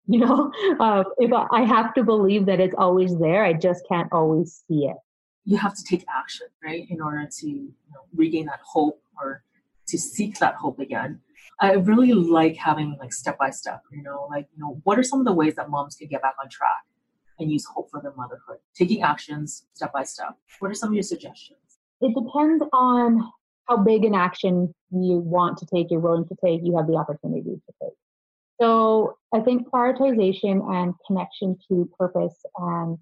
you 0.09 0.21
know 0.21 0.53
uh, 0.79 1.03
if 1.19 1.33
I, 1.33 1.47
I 1.51 1.63
have 1.63 1.93
to 1.95 2.05
believe 2.05 2.47
that 2.47 2.61
it's 2.61 2.75
always 2.79 3.19
there 3.19 3.45
i 3.45 3.53
just 3.53 3.83
can't 3.89 4.09
always 4.13 4.63
see 4.69 4.85
it 4.85 4.97
you 5.45 5.57
have 5.57 5.75
to 5.75 5.83
take 5.83 6.05
action 6.15 6.47
right 6.63 6.87
in 6.89 7.01
order 7.01 7.29
to 7.41 7.47
you 7.49 7.75
know, 7.93 8.03
regain 8.15 8.47
that 8.47 8.61
hope 8.65 9.03
or 9.21 9.43
to 9.89 9.99
seek 9.99 10.39
that 10.39 10.55
hope 10.55 10.79
again 10.79 11.21
i 11.61 11.73
really 11.73 12.13
like 12.13 12.57
having 12.57 12.97
like 13.01 13.13
step 13.13 13.37
by 13.37 13.51
step 13.51 13.83
you 13.91 14.03
know 14.03 14.29
like 14.31 14.47
you 14.55 14.63
know 14.63 14.81
what 14.85 14.97
are 14.97 15.03
some 15.03 15.19
of 15.19 15.27
the 15.27 15.33
ways 15.33 15.57
that 15.57 15.71
moms 15.71 15.97
can 15.97 16.07
get 16.07 16.23
back 16.23 16.35
on 16.41 16.49
track 16.49 16.85
and 17.39 17.51
use 17.51 17.65
hope 17.65 17.91
for 17.91 18.01
their 18.01 18.15
motherhood 18.17 18.59
taking 18.75 19.03
actions 19.03 19.67
step 19.75 19.93
by 19.93 20.03
step. 20.03 20.37
What 20.59 20.71
are 20.71 20.75
some 20.75 20.91
of 20.91 20.95
your 20.95 21.03
suggestions? 21.03 21.59
It 22.01 22.15
depends 22.15 22.65
on 22.73 23.31
how 23.69 23.79
big 23.79 24.05
an 24.05 24.15
action 24.15 24.75
you 24.91 25.19
want 25.19 25.59
to 25.59 25.67
take 25.67 25.91
you're 25.91 26.01
willing 26.01 26.27
to 26.29 26.37
take 26.45 26.61
you 26.63 26.77
have 26.77 26.87
the 26.87 26.95
opportunity 26.95 27.43
to 27.43 27.73
take. 27.83 27.93
So 28.61 29.19
I 29.35 29.41
think 29.41 29.69
prioritization 29.69 30.63
and 30.73 30.95
connection 31.07 31.59
to 31.69 31.91
purpose 31.99 32.37
and 32.57 32.99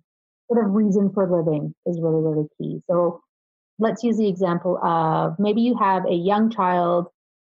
sort 0.51 0.65
of 0.65 0.73
reason 0.73 1.13
for 1.13 1.31
living 1.31 1.75
is 1.87 2.01
really, 2.01 2.23
really 2.23 2.49
key. 2.59 2.83
So 2.91 3.21
let's 3.79 4.03
use 4.03 4.17
the 4.17 4.29
example 4.29 4.79
of 4.85 5.37
maybe 5.39 5.61
you 5.61 5.77
have 5.77 6.07
a 6.07 6.15
young 6.15 6.51
child, 6.51 7.07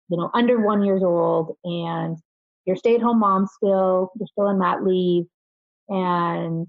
you 0.09 0.17
know, 0.17 0.31
under 0.33 0.59
one 0.59 0.83
years 0.83 1.03
old, 1.03 1.55
and 1.63 2.17
you're 2.65 2.75
stay-at-home 2.75 3.19
mom 3.19 3.47
still, 3.47 4.11
you're 4.19 4.27
still 4.27 4.49
in 4.49 4.59
mat 4.59 4.83
leave, 4.83 5.25
and 5.91 6.67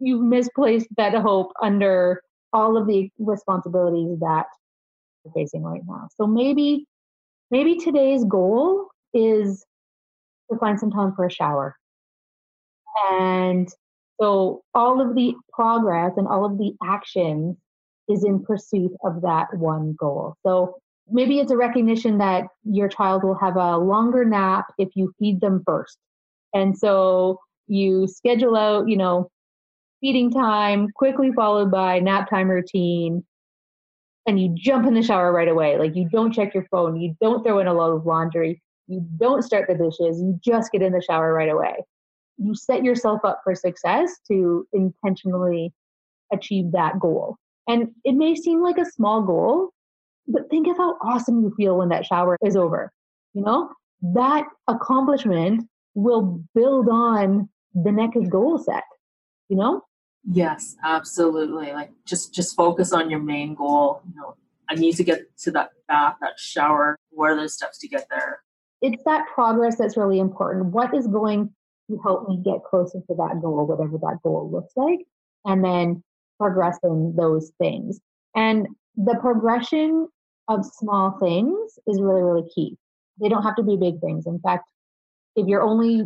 you've 0.00 0.22
misplaced 0.22 0.88
that 0.96 1.14
hope 1.14 1.52
under 1.62 2.20
all 2.52 2.76
of 2.76 2.86
the 2.86 3.08
responsibilities 3.18 4.18
that 4.20 4.46
you're 5.24 5.32
facing 5.32 5.62
right 5.62 5.80
now. 5.86 6.08
So 6.16 6.26
maybe 6.26 6.86
maybe 7.50 7.76
today's 7.76 8.24
goal 8.24 8.88
is 9.14 9.64
to 10.50 10.58
find 10.58 10.78
some 10.78 10.90
time 10.90 11.14
for 11.14 11.24
a 11.24 11.30
shower. 11.30 11.76
And 13.10 13.68
so 14.20 14.62
all 14.74 15.00
of 15.00 15.14
the 15.14 15.34
progress 15.52 16.12
and 16.16 16.26
all 16.26 16.44
of 16.44 16.58
the 16.58 16.74
action 16.84 17.56
is 18.08 18.24
in 18.24 18.44
pursuit 18.44 18.92
of 19.04 19.22
that 19.22 19.56
one 19.56 19.94
goal. 19.98 20.34
So 20.44 20.76
maybe 21.08 21.38
it's 21.38 21.50
a 21.50 21.56
recognition 21.56 22.18
that 22.18 22.44
your 22.64 22.88
child 22.88 23.24
will 23.24 23.38
have 23.38 23.56
a 23.56 23.76
longer 23.78 24.24
nap 24.24 24.66
if 24.78 24.90
you 24.94 25.12
feed 25.18 25.40
them 25.40 25.62
first. 25.66 25.96
And 26.52 26.76
so 26.76 27.40
you 27.66 28.06
schedule 28.06 28.56
out, 28.56 28.88
you 28.88 28.96
know, 28.96 29.30
feeding 30.00 30.30
time, 30.30 30.88
quickly 30.94 31.32
followed 31.32 31.70
by 31.70 31.98
nap 31.98 32.28
time 32.28 32.50
routine, 32.50 33.24
and 34.26 34.40
you 34.40 34.54
jump 34.54 34.86
in 34.86 34.94
the 34.94 35.02
shower 35.02 35.32
right 35.32 35.48
away. 35.48 35.78
Like 35.78 35.94
you 35.96 36.08
don't 36.08 36.32
check 36.32 36.54
your 36.54 36.66
phone, 36.70 37.00
you 37.00 37.16
don't 37.20 37.42
throw 37.44 37.58
in 37.58 37.66
a 37.66 37.74
load 37.74 37.96
of 37.96 38.06
laundry, 38.06 38.62
you 38.86 39.04
don't 39.18 39.42
start 39.42 39.66
the 39.68 39.74
dishes, 39.74 40.20
you 40.20 40.38
just 40.42 40.72
get 40.72 40.82
in 40.82 40.92
the 40.92 41.02
shower 41.02 41.32
right 41.32 41.48
away. 41.48 41.74
You 42.36 42.54
set 42.54 42.84
yourself 42.84 43.20
up 43.24 43.40
for 43.44 43.54
success 43.54 44.18
to 44.28 44.66
intentionally 44.72 45.72
achieve 46.32 46.72
that 46.72 46.98
goal. 46.98 47.36
And 47.68 47.88
it 48.04 48.14
may 48.14 48.34
seem 48.34 48.62
like 48.62 48.78
a 48.78 48.84
small 48.84 49.22
goal, 49.22 49.70
but 50.26 50.50
think 50.50 50.66
of 50.68 50.76
how 50.76 50.96
awesome 51.02 51.42
you 51.42 51.52
feel 51.56 51.78
when 51.78 51.88
that 51.90 52.04
shower 52.04 52.36
is 52.44 52.56
over. 52.56 52.92
You 53.34 53.42
know, 53.42 53.70
that 54.14 54.46
accomplishment 54.68 55.66
will 55.94 56.42
build 56.54 56.88
on 56.88 57.48
the 57.74 57.92
next 57.92 58.28
goal 58.30 58.58
set, 58.58 58.84
you 59.48 59.56
know? 59.56 59.82
Yes, 60.24 60.76
absolutely. 60.82 61.72
Like 61.72 61.90
just 62.06 62.34
just 62.34 62.56
focus 62.56 62.92
on 62.92 63.10
your 63.10 63.20
main 63.20 63.54
goal. 63.54 64.00
You 64.08 64.20
know, 64.20 64.36
I 64.70 64.74
need 64.74 64.96
to 64.96 65.04
get 65.04 65.36
to 65.38 65.50
that 65.52 65.70
bath, 65.86 66.16
that 66.20 66.38
shower. 66.38 66.96
What 67.10 67.30
are 67.30 67.40
the 67.40 67.48
steps 67.48 67.78
to 67.78 67.88
get 67.88 68.06
there? 68.10 68.40
It's 68.80 69.02
that 69.04 69.26
progress 69.34 69.76
that's 69.76 69.96
really 69.96 70.18
important. 70.18 70.66
What 70.66 70.94
is 70.94 71.06
going 71.06 71.50
to 71.90 72.00
help 72.02 72.28
me 72.28 72.40
get 72.42 72.64
closer 72.64 73.00
to 73.00 73.14
that 73.16 73.40
goal, 73.42 73.66
whatever 73.66 73.98
that 73.98 74.20
goal 74.22 74.50
looks 74.50 74.72
like, 74.76 75.00
and 75.44 75.62
then 75.62 76.02
progressing 76.38 77.14
those 77.16 77.52
things. 77.58 78.00
And 78.34 78.66
the 78.96 79.16
progression 79.20 80.08
of 80.48 80.64
small 80.64 81.18
things 81.18 81.78
is 81.86 82.00
really, 82.00 82.22
really 82.22 82.48
key. 82.54 82.76
They 83.20 83.28
don't 83.28 83.42
have 83.42 83.56
to 83.56 83.62
be 83.62 83.76
big 83.76 84.00
things. 84.00 84.26
In 84.26 84.40
fact, 84.40 84.64
if 85.36 85.46
you're 85.46 85.62
only 85.62 86.04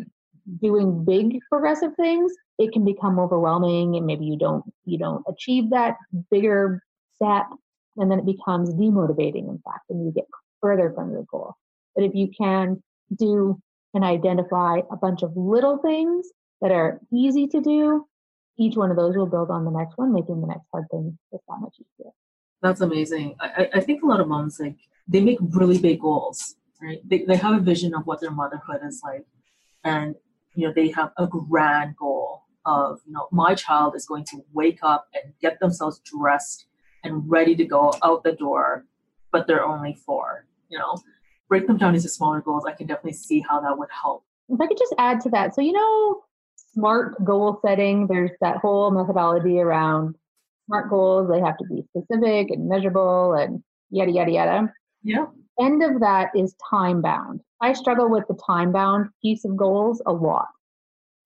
doing 0.60 1.04
big 1.04 1.38
progressive 1.50 1.94
things, 1.96 2.32
it 2.58 2.72
can 2.72 2.84
become 2.84 3.18
overwhelming 3.18 3.96
and 3.96 4.06
maybe 4.06 4.24
you 4.24 4.36
don't 4.36 4.64
you 4.84 4.98
don't 4.98 5.24
achieve 5.28 5.70
that 5.70 5.96
bigger 6.30 6.82
step 7.14 7.46
and 7.96 8.10
then 8.10 8.18
it 8.18 8.26
becomes 8.26 8.70
demotivating 8.74 9.48
in 9.48 9.60
fact 9.64 9.90
and 9.90 10.04
you 10.04 10.12
get 10.12 10.24
further 10.60 10.92
from 10.94 11.12
your 11.12 11.24
goal. 11.30 11.54
But 11.94 12.04
if 12.04 12.14
you 12.14 12.30
can 12.36 12.82
do 13.16 13.60
and 13.94 14.04
identify 14.04 14.80
a 14.90 14.96
bunch 14.96 15.22
of 15.22 15.36
little 15.36 15.78
things 15.78 16.28
that 16.60 16.70
are 16.72 17.00
easy 17.12 17.46
to 17.48 17.60
do, 17.60 18.06
each 18.58 18.76
one 18.76 18.90
of 18.90 18.96
those 18.96 19.16
will 19.16 19.26
build 19.26 19.50
on 19.50 19.64
the 19.64 19.70
next 19.70 19.96
one, 19.96 20.12
making 20.12 20.40
the 20.40 20.46
next 20.48 20.66
hard 20.72 20.86
thing 20.90 21.16
just 21.32 21.44
that 21.48 21.58
much 21.60 21.74
easier. 21.76 22.10
That's 22.60 22.80
amazing. 22.80 23.36
I, 23.40 23.68
I 23.74 23.80
think 23.80 24.02
a 24.02 24.06
lot 24.06 24.20
of 24.20 24.28
moms 24.28 24.58
like 24.58 24.76
they 25.06 25.20
make 25.20 25.38
really 25.40 25.78
big 25.78 26.00
goals, 26.00 26.56
right? 26.82 26.98
They, 27.08 27.22
they 27.22 27.36
have 27.36 27.56
a 27.56 27.60
vision 27.60 27.94
of 27.94 28.06
what 28.06 28.20
their 28.20 28.32
motherhood 28.32 28.80
is 28.84 29.00
like, 29.02 29.24
and 29.84 30.16
you 30.58 30.66
know 30.66 30.72
they 30.74 30.88
have 30.88 31.12
a 31.18 31.26
grand 31.26 31.94
goal 31.96 32.42
of 32.66 33.00
you 33.06 33.12
know 33.12 33.28
my 33.30 33.54
child 33.54 33.94
is 33.94 34.04
going 34.06 34.24
to 34.24 34.44
wake 34.52 34.80
up 34.82 35.06
and 35.14 35.32
get 35.40 35.60
themselves 35.60 36.00
dressed 36.04 36.66
and 37.04 37.30
ready 37.30 37.54
to 37.54 37.64
go 37.64 37.94
out 38.02 38.24
the 38.24 38.32
door, 38.32 38.84
but 39.30 39.46
they're 39.46 39.64
only 39.64 39.94
four. 40.04 40.46
You 40.68 40.78
know, 40.80 40.96
break 41.48 41.68
them 41.68 41.76
down 41.76 41.94
into 41.94 42.08
smaller 42.08 42.40
goals. 42.40 42.64
I 42.66 42.72
can 42.72 42.88
definitely 42.88 43.12
see 43.12 43.40
how 43.48 43.60
that 43.60 43.78
would 43.78 43.88
help. 43.90 44.24
If 44.48 44.60
I 44.60 44.66
could 44.66 44.78
just 44.78 44.94
add 44.98 45.20
to 45.20 45.30
that, 45.30 45.54
so 45.54 45.60
you 45.60 45.72
know, 45.72 46.24
smart 46.56 47.24
goal 47.24 47.60
setting. 47.64 48.08
There's 48.08 48.32
that 48.40 48.56
whole 48.56 48.90
methodology 48.90 49.60
around 49.60 50.16
smart 50.66 50.90
goals, 50.90 51.30
they 51.30 51.40
have 51.40 51.56
to 51.58 51.64
be 51.64 51.82
specific 51.90 52.50
and 52.50 52.68
measurable 52.68 53.32
and 53.34 53.62
yada, 53.90 54.10
yada, 54.10 54.30
yada. 54.30 54.72
Yeah. 55.08 55.26
End 55.58 55.82
of 55.82 56.00
that 56.00 56.30
is 56.36 56.54
time 56.70 57.00
bound. 57.00 57.40
I 57.62 57.72
struggle 57.72 58.10
with 58.10 58.24
the 58.28 58.38
time 58.46 58.72
bound 58.72 59.08
piece 59.22 59.44
of 59.44 59.56
goals 59.56 60.02
a 60.06 60.12
lot. 60.12 60.48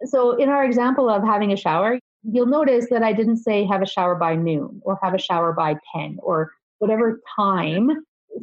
So, 0.04 0.36
in 0.36 0.48
our 0.48 0.64
example 0.64 1.10
of 1.10 1.22
having 1.22 1.52
a 1.52 1.56
shower, 1.56 1.98
you'll 2.22 2.46
notice 2.46 2.86
that 2.90 3.02
I 3.02 3.12
didn't 3.12 3.38
say 3.38 3.64
have 3.66 3.82
a 3.82 3.86
shower 3.86 4.14
by 4.14 4.36
noon 4.36 4.80
or 4.84 4.98
have 5.02 5.14
a 5.14 5.18
shower 5.18 5.52
by 5.52 5.76
10 5.94 6.18
or 6.22 6.52
whatever 6.78 7.20
time 7.36 7.90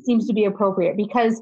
seems 0.04 0.28
to 0.28 0.34
be 0.34 0.44
appropriate 0.44 0.98
because 0.98 1.42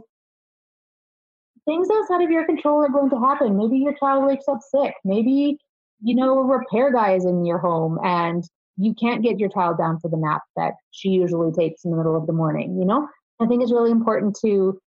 things 1.65 1.87
outside 1.91 2.23
of 2.23 2.29
your 2.29 2.45
control 2.45 2.83
are 2.83 2.89
going 2.89 3.09
to 3.09 3.19
happen. 3.19 3.57
Maybe 3.57 3.77
your 3.77 3.95
child 3.95 4.25
wakes 4.25 4.47
up 4.47 4.59
sick. 4.61 4.93
Maybe, 5.03 5.57
you 6.01 6.15
know, 6.15 6.37
a 6.37 6.43
repair 6.43 6.93
guy 6.93 7.15
is 7.15 7.25
in 7.25 7.45
your 7.45 7.57
home 7.57 7.97
and 8.03 8.43
you 8.77 8.93
can't 8.93 9.23
get 9.23 9.39
your 9.39 9.49
child 9.49 9.79
down 9.79 9.99
for 9.99 10.09
the 10.09 10.17
nap 10.17 10.43
that 10.55 10.73
she 10.91 11.09
usually 11.09 11.51
takes 11.51 11.83
in 11.83 11.91
the 11.91 11.97
middle 11.97 12.15
of 12.15 12.27
the 12.27 12.33
morning, 12.33 12.77
you 12.79 12.85
know? 12.85 13.07
I 13.39 13.45
think 13.45 13.61
it's 13.61 13.71
really 13.71 13.91
important 13.91 14.37
to 14.41 14.79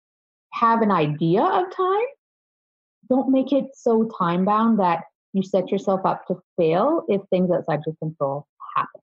have 0.53 0.83
an 0.83 0.91
idea 0.91 1.43
of 1.43 1.75
time. 1.75 2.07
Don't 3.09 3.31
make 3.31 3.53
it 3.53 3.67
so 3.75 4.09
time 4.19 4.45
bound 4.45 4.79
that 4.79 5.05
you 5.33 5.43
set 5.43 5.71
yourself 5.71 6.01
up 6.05 6.27
to 6.27 6.41
fail 6.57 7.05
if 7.09 7.21
things 7.31 7.51
outside 7.51 7.81
your 7.87 7.95
control 8.03 8.47
happen. 8.77 9.01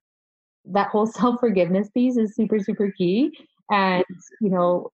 That 0.65 0.89
whole 0.89 1.05
self 1.19 1.39
forgiveness 1.39 1.89
piece 1.89 2.17
is 2.17 2.35
super, 2.35 2.59
super 2.59 2.91
key. 2.91 3.31
And, 3.69 4.05
you 4.41 4.49
know, 4.49 4.91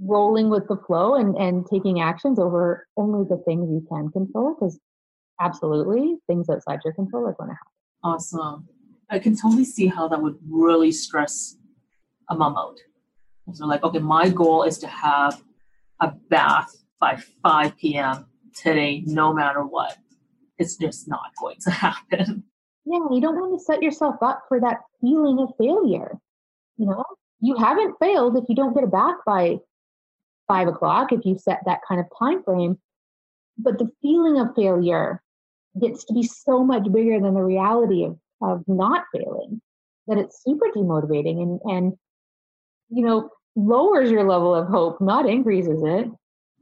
rolling 0.00 0.50
with 0.50 0.66
the 0.68 0.76
flow 0.76 1.14
and, 1.14 1.36
and 1.36 1.66
taking 1.66 2.00
actions 2.00 2.38
over 2.38 2.86
only 2.96 3.26
the 3.28 3.42
things 3.44 3.70
you 3.70 3.84
can 3.88 4.08
control 4.10 4.54
because 4.54 4.78
absolutely 5.40 6.16
things 6.26 6.48
outside 6.48 6.80
your 6.84 6.94
control 6.94 7.26
are 7.26 7.34
going 7.34 7.50
to 7.50 7.54
happen. 7.54 7.72
Awesome. 8.02 8.68
I 9.10 9.18
can 9.18 9.36
totally 9.36 9.64
see 9.64 9.86
how 9.86 10.08
that 10.08 10.20
would 10.20 10.38
really 10.48 10.92
stress 10.92 11.56
a 12.30 12.34
mom 12.34 12.56
out. 12.56 12.78
So, 13.52 13.66
like, 13.66 13.82
okay, 13.82 13.98
my 13.98 14.28
goal 14.30 14.62
is 14.62 14.78
to 14.78 14.86
have 14.86 15.42
a 16.00 16.12
bath 16.30 16.74
by 16.98 17.18
5 17.42 17.76
p.m. 17.76 18.26
today, 18.54 19.02
no 19.06 19.32
matter 19.32 19.62
what. 19.64 19.96
It's 20.58 20.76
just 20.76 21.08
not 21.08 21.32
going 21.38 21.56
to 21.60 21.70
happen. 21.86 22.44
Yeah, 22.86 23.06
you 23.10 23.20
don't 23.20 23.38
want 23.38 23.58
to 23.58 23.64
set 23.64 23.82
yourself 23.82 24.16
up 24.22 24.44
for 24.48 24.60
that 24.60 24.78
feeling 25.00 25.38
of 25.40 25.50
failure. 25.58 26.18
You 26.76 26.86
know, 26.86 27.04
you 27.40 27.56
haven't 27.56 27.96
failed 28.00 28.36
if 28.36 28.44
you 28.48 28.54
don't 28.54 28.74
get 28.74 28.84
a 28.84 28.88
bath 28.88 29.16
by 29.26 29.56
five 30.48 30.68
o'clock, 30.68 31.12
if 31.12 31.24
you 31.24 31.38
set 31.38 31.60
that 31.66 31.80
kind 31.86 32.00
of 32.00 32.06
time 32.18 32.42
frame. 32.42 32.78
But 33.58 33.78
the 33.78 33.90
feeling 34.02 34.38
of 34.40 34.54
failure 34.56 35.22
gets 35.80 36.04
to 36.04 36.14
be 36.14 36.22
so 36.22 36.64
much 36.64 36.90
bigger 36.92 37.20
than 37.20 37.34
the 37.34 37.42
reality 37.42 38.04
of 38.04 38.18
of 38.44 38.62
not 38.66 39.04
failing 39.12 39.60
that 40.06 40.18
it's 40.18 40.42
super 40.42 40.66
demotivating 40.76 41.42
and 41.42 41.60
and 41.64 41.92
you 42.90 43.04
know 43.04 43.30
lowers 43.56 44.10
your 44.10 44.24
level 44.24 44.54
of 44.54 44.66
hope 44.68 45.00
not 45.00 45.28
increases 45.28 45.82
it. 45.82 46.10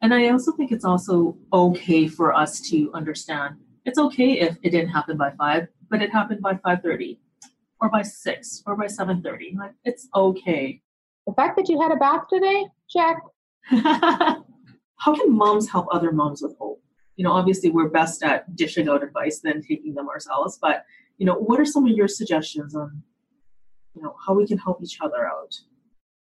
And 0.03 0.13
i 0.13 0.29
also 0.29 0.53
think 0.53 0.73
it's 0.73 0.85
also 0.85 1.37
okay 1.53 2.09
for 2.09 2.35
us 2.35 2.61
to 2.71 2.91
understand 2.93 3.57
it's 3.85 3.99
okay 3.99 4.41
if 4.41 4.57
it 4.63 4.71
didn't 4.71 4.91
happen 4.91 5.17
by 5.17 5.31
5 5.31 5.69
but 5.91 6.03
it 6.03 6.11
happened 6.11 6.41
by 6.41 6.55
5.30 6.55 7.19
or 7.81 7.89
by 7.89 8.03
6 8.03 8.63
or 8.67 8.77
by 8.77 8.87
7.30 8.87 9.57
like 9.57 9.73
it's 9.85 10.09
okay. 10.15 10.81
The 11.27 11.35
fact 11.35 11.57
that 11.57 11.69
you 11.69 11.81
had 11.81 11.93
a 11.93 11.97
bath 11.97 12.25
today? 12.29 12.67
Check. 12.89 13.19
How 15.05 15.15
can 15.15 15.33
moms 15.33 15.71
help 15.71 15.87
other 15.93 16.11
moms 16.11 16.43
with 16.43 16.57
hope? 16.59 16.83
You 17.17 17.25
know 17.25 17.33
obviously 17.33 17.71
we're 17.71 17.89
best 17.89 18.23
at 18.23 18.57
dishing 18.57 18.89
out 18.89 19.05
advice 19.05 19.41
than 19.41 19.63
taking 19.63 19.95
them 19.95 20.09
ourselves 20.09 20.59
but 20.61 20.85
you 21.23 21.27
know, 21.27 21.35
what 21.35 21.61
are 21.61 21.65
some 21.65 21.87
of 21.87 21.93
your 21.93 22.09
suggestions 22.09 22.75
on, 22.75 23.03
you 23.95 24.03
know, 24.03 24.17
how 24.27 24.35
we 24.35 24.45
can 24.45 24.59
help 24.59 24.83
each 24.83 24.99
other 25.01 25.25
out? 25.25 25.55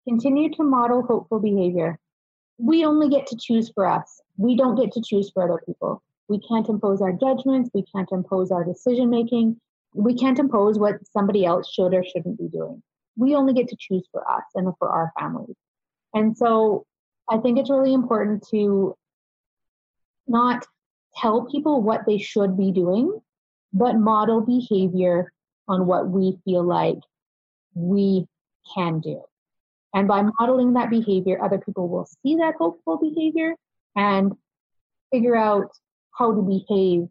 Continue 0.09 0.49
to 0.55 0.63
model 0.63 1.03
hopeful 1.03 1.39
behavior. 1.39 1.99
We 2.57 2.83
only 2.83 3.09
get 3.09 3.27
to 3.27 3.37
choose 3.39 3.69
for 3.69 3.85
us. 3.85 4.19
We 4.37 4.57
don't 4.57 4.73
get 4.73 4.91
to 4.93 5.01
choose 5.05 5.29
for 5.29 5.43
other 5.43 5.61
people. 5.63 6.01
We 6.27 6.39
can't 6.39 6.67
impose 6.67 6.99
our 6.99 7.11
judgments. 7.13 7.69
We 7.75 7.85
can't 7.93 8.11
impose 8.11 8.49
our 8.49 8.63
decision 8.63 9.11
making. 9.11 9.61
We 9.93 10.15
can't 10.15 10.39
impose 10.39 10.79
what 10.79 10.95
somebody 11.05 11.45
else 11.45 11.71
should 11.71 11.93
or 11.93 12.03
shouldn't 12.03 12.39
be 12.39 12.47
doing. 12.47 12.81
We 13.17 13.35
only 13.35 13.53
get 13.53 13.67
to 13.67 13.77
choose 13.79 14.07
for 14.11 14.27
us 14.27 14.45
and 14.55 14.73
for 14.79 14.89
our 14.89 15.13
families. 15.19 15.55
And 16.15 16.35
so 16.35 16.87
I 17.29 17.37
think 17.37 17.59
it's 17.59 17.69
really 17.69 17.93
important 17.93 18.47
to 18.49 18.97
not 20.27 20.65
tell 21.17 21.45
people 21.45 21.83
what 21.83 22.07
they 22.07 22.17
should 22.17 22.57
be 22.57 22.71
doing, 22.71 23.19
but 23.73 23.95
model 23.95 24.41
behavior 24.41 25.31
on 25.67 25.85
what 25.85 26.09
we 26.09 26.39
feel 26.45 26.63
like 26.63 26.97
we 27.75 28.27
can 28.73 29.01
do. 29.01 29.21
And 29.93 30.07
by 30.07 30.23
modeling 30.39 30.73
that 30.73 30.89
behavior, 30.89 31.43
other 31.43 31.57
people 31.57 31.87
will 31.87 32.07
see 32.21 32.35
that 32.35 32.55
hopeful 32.59 32.97
behavior 32.97 33.55
and 33.95 34.33
figure 35.11 35.35
out 35.35 35.71
how 36.11 36.33
to 36.33 36.41
behave 36.41 37.07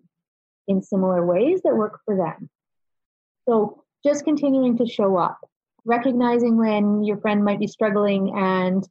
in 0.69 0.83
similar 0.83 1.27
ways 1.27 1.61
that 1.65 1.75
work 1.75 2.01
for 2.05 2.17
them. 2.17 2.49
So 3.49 3.85
just 4.05 4.25
continuing 4.25 4.77
to 4.79 4.87
show 4.87 5.17
up, 5.17 5.39
recognizing 5.85 6.57
when 6.57 7.03
your 7.03 7.17
friend 7.19 7.45
might 7.45 7.59
be 7.59 7.67
struggling 7.67 8.33
and, 8.37 8.87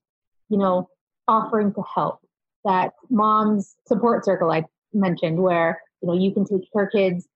you 0.50 0.58
know, 0.58 0.89
offering 1.27 1.74
to 1.74 1.84
help. 1.94 2.20
That 2.65 2.94
mom's 3.10 3.75
support 3.88 4.25
circle 4.25 4.51
I 4.51 4.63
mentioned, 4.94 5.41
where 5.41 5.82
you 6.01 6.08
know 6.08 6.15
you 6.15 6.34
can 6.34 6.44
take 6.44 6.67
her 6.74 6.88
kids 6.88 7.27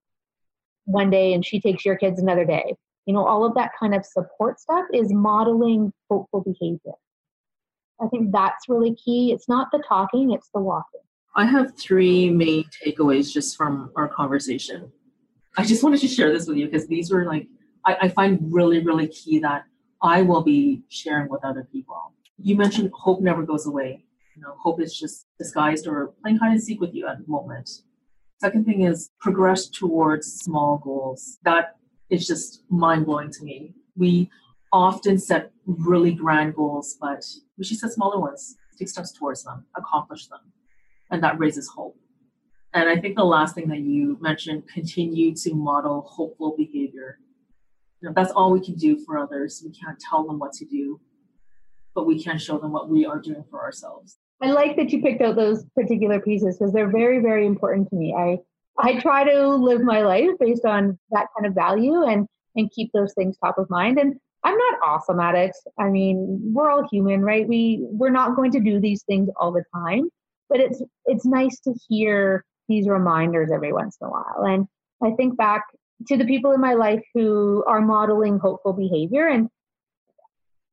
one 0.85 1.09
day 1.09 1.33
and 1.33 1.45
she 1.45 1.61
takes 1.61 1.85
your 1.85 1.95
kids 1.95 2.19
another 2.19 2.43
day. 2.43 2.75
You 3.05 3.13
know, 3.13 3.25
all 3.25 3.45
of 3.45 3.55
that 3.55 3.71
kind 3.79 3.95
of 3.95 4.05
support 4.05 4.59
stuff 4.59 4.85
is 4.93 5.11
modeling 5.11 5.91
hopeful 6.09 6.41
behavior. 6.41 6.93
I 8.01 8.07
think 8.07 8.31
that's 8.31 8.67
really 8.67 8.95
key. 8.95 9.31
It's 9.31 9.47
not 9.47 9.69
the 9.71 9.83
talking, 9.87 10.31
it's 10.31 10.49
the 10.53 10.59
walking. 10.59 11.01
I 11.35 11.45
have 11.45 11.77
three 11.77 12.29
main 12.29 12.65
takeaways 12.83 13.31
just 13.31 13.55
from 13.55 13.91
our 13.95 14.07
conversation. 14.07 14.91
I 15.57 15.65
just 15.65 15.83
wanted 15.83 16.01
to 16.01 16.07
share 16.07 16.31
this 16.33 16.47
with 16.47 16.57
you 16.57 16.65
because 16.65 16.87
these 16.87 17.11
were 17.11 17.25
like, 17.25 17.47
I, 17.85 17.97
I 18.01 18.09
find 18.09 18.39
really, 18.51 18.79
really 18.79 19.07
key 19.07 19.39
that 19.39 19.63
I 20.01 20.21
will 20.23 20.41
be 20.41 20.83
sharing 20.89 21.29
with 21.29 21.43
other 21.43 21.67
people. 21.71 22.13
You 22.37 22.55
mentioned 22.55 22.91
hope 22.93 23.21
never 23.21 23.43
goes 23.43 23.65
away. 23.65 24.03
You 24.35 24.41
know, 24.41 24.55
hope 24.61 24.81
is 24.81 24.97
just 24.97 25.27
disguised 25.37 25.87
or 25.87 26.13
playing 26.21 26.37
hide 26.37 26.51
and 26.51 26.63
seek 26.63 26.81
with 26.81 26.93
you 26.93 27.07
at 27.07 27.19
the 27.19 27.31
moment. 27.31 27.69
Second 28.39 28.65
thing 28.65 28.81
is 28.81 29.11
progress 29.19 29.67
towards 29.67 30.39
small 30.39 30.79
goals. 30.79 31.37
That 31.43 31.75
is 32.11 32.27
just 32.27 32.63
mind 32.69 33.05
blowing 33.05 33.31
to 33.31 33.43
me. 33.43 33.73
We 33.95 34.29
often 34.71 35.17
set 35.17 35.51
really 35.65 36.11
grand 36.11 36.55
goals, 36.55 36.97
but 36.99 37.23
we 37.57 37.63
should 37.63 37.77
set 37.77 37.91
smaller 37.91 38.19
ones, 38.19 38.57
take 38.77 38.89
steps 38.89 39.11
towards 39.11 39.43
them, 39.43 39.65
accomplish 39.75 40.27
them. 40.27 40.39
And 41.09 41.23
that 41.23 41.39
raises 41.39 41.67
hope. 41.67 41.97
And 42.73 42.87
I 42.87 42.97
think 42.97 43.15
the 43.15 43.23
last 43.23 43.55
thing 43.55 43.67
that 43.69 43.79
you 43.79 44.17
mentioned, 44.21 44.67
continue 44.67 45.35
to 45.35 45.53
model 45.53 46.01
hopeful 46.01 46.55
behavior. 46.57 47.19
You 48.01 48.09
know, 48.09 48.13
that's 48.15 48.31
all 48.31 48.51
we 48.51 48.63
can 48.63 48.75
do 48.75 48.97
for 49.05 49.17
others. 49.17 49.61
We 49.63 49.71
can't 49.71 49.99
tell 49.99 50.25
them 50.25 50.39
what 50.39 50.53
to 50.53 50.65
do, 50.65 50.99
but 51.93 52.07
we 52.07 52.21
can 52.21 52.37
show 52.37 52.57
them 52.57 52.71
what 52.71 52.89
we 52.89 53.05
are 53.05 53.19
doing 53.19 53.43
for 53.49 53.61
ourselves. 53.61 54.17
I 54.41 54.51
like 54.51 54.75
that 54.77 54.91
you 54.91 55.01
picked 55.01 55.21
out 55.21 55.35
those 55.35 55.65
particular 55.75 56.19
pieces 56.19 56.57
because 56.57 56.73
they're 56.73 56.89
very, 56.89 57.19
very 57.19 57.45
important 57.45 57.89
to 57.89 57.95
me. 57.95 58.15
I 58.17 58.39
I 58.81 58.99
try 58.99 59.23
to 59.23 59.47
live 59.49 59.81
my 59.81 60.01
life 60.01 60.29
based 60.39 60.65
on 60.65 60.97
that 61.11 61.27
kind 61.37 61.45
of 61.45 61.53
value 61.53 62.03
and 62.03 62.27
and 62.55 62.69
keep 62.71 62.91
those 62.93 63.13
things 63.13 63.37
top 63.37 63.57
of 63.57 63.69
mind. 63.69 63.97
And 63.97 64.15
I'm 64.43 64.57
not 64.57 64.79
awesome 64.83 65.19
at 65.19 65.35
it. 65.35 65.55
I 65.79 65.89
mean, 65.89 66.39
we're 66.53 66.69
all 66.69 66.87
human, 66.91 67.21
right? 67.21 67.47
We 67.47 67.79
we're 67.83 68.09
not 68.09 68.35
going 68.35 68.51
to 68.51 68.59
do 68.59 68.79
these 68.79 69.03
things 69.03 69.29
all 69.39 69.51
the 69.51 69.63
time, 69.73 70.09
but 70.49 70.59
it's 70.59 70.81
it's 71.05 71.25
nice 71.25 71.59
to 71.61 71.73
hear 71.87 72.43
these 72.67 72.87
reminders 72.87 73.51
every 73.53 73.73
once 73.73 73.97
in 74.01 74.07
a 74.07 74.09
while. 74.09 74.43
And 74.45 74.67
I 75.03 75.15
think 75.15 75.37
back 75.37 75.63
to 76.07 76.17
the 76.17 76.25
people 76.25 76.51
in 76.51 76.61
my 76.61 76.73
life 76.73 77.03
who 77.13 77.63
are 77.67 77.81
modeling 77.81 78.39
hopeful 78.39 78.73
behavior 78.73 79.27
and 79.27 79.49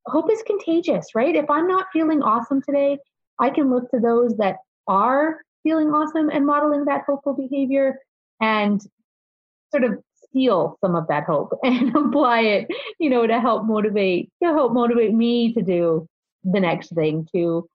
hope 0.06 0.30
is 0.30 0.42
contagious, 0.46 1.08
right? 1.14 1.36
If 1.36 1.50
I'm 1.50 1.68
not 1.68 1.86
feeling 1.92 2.22
awesome 2.22 2.62
today, 2.62 2.98
I 3.38 3.50
can 3.50 3.70
look 3.70 3.90
to 3.90 4.00
those 4.00 4.34
that 4.38 4.56
are 4.86 5.38
feeling 5.62 5.88
awesome 5.88 6.28
and 6.30 6.46
modeling 6.46 6.84
that 6.84 7.02
hopeful 7.06 7.34
behavior 7.34 7.98
and 8.40 8.80
sort 9.70 9.84
of 9.84 9.98
steal 10.14 10.76
some 10.80 10.94
of 10.94 11.06
that 11.08 11.24
hope 11.24 11.52
and 11.62 11.94
apply 11.96 12.40
it, 12.40 12.68
you 12.98 13.10
know, 13.10 13.26
to 13.26 13.40
help 13.40 13.64
motivate, 13.64 14.30
to 14.42 14.48
help 14.48 14.72
motivate 14.72 15.12
me 15.12 15.52
to 15.52 15.62
do 15.62 16.06
the 16.44 16.60
next 16.60 16.94
thing, 16.94 17.26
to, 17.34 17.68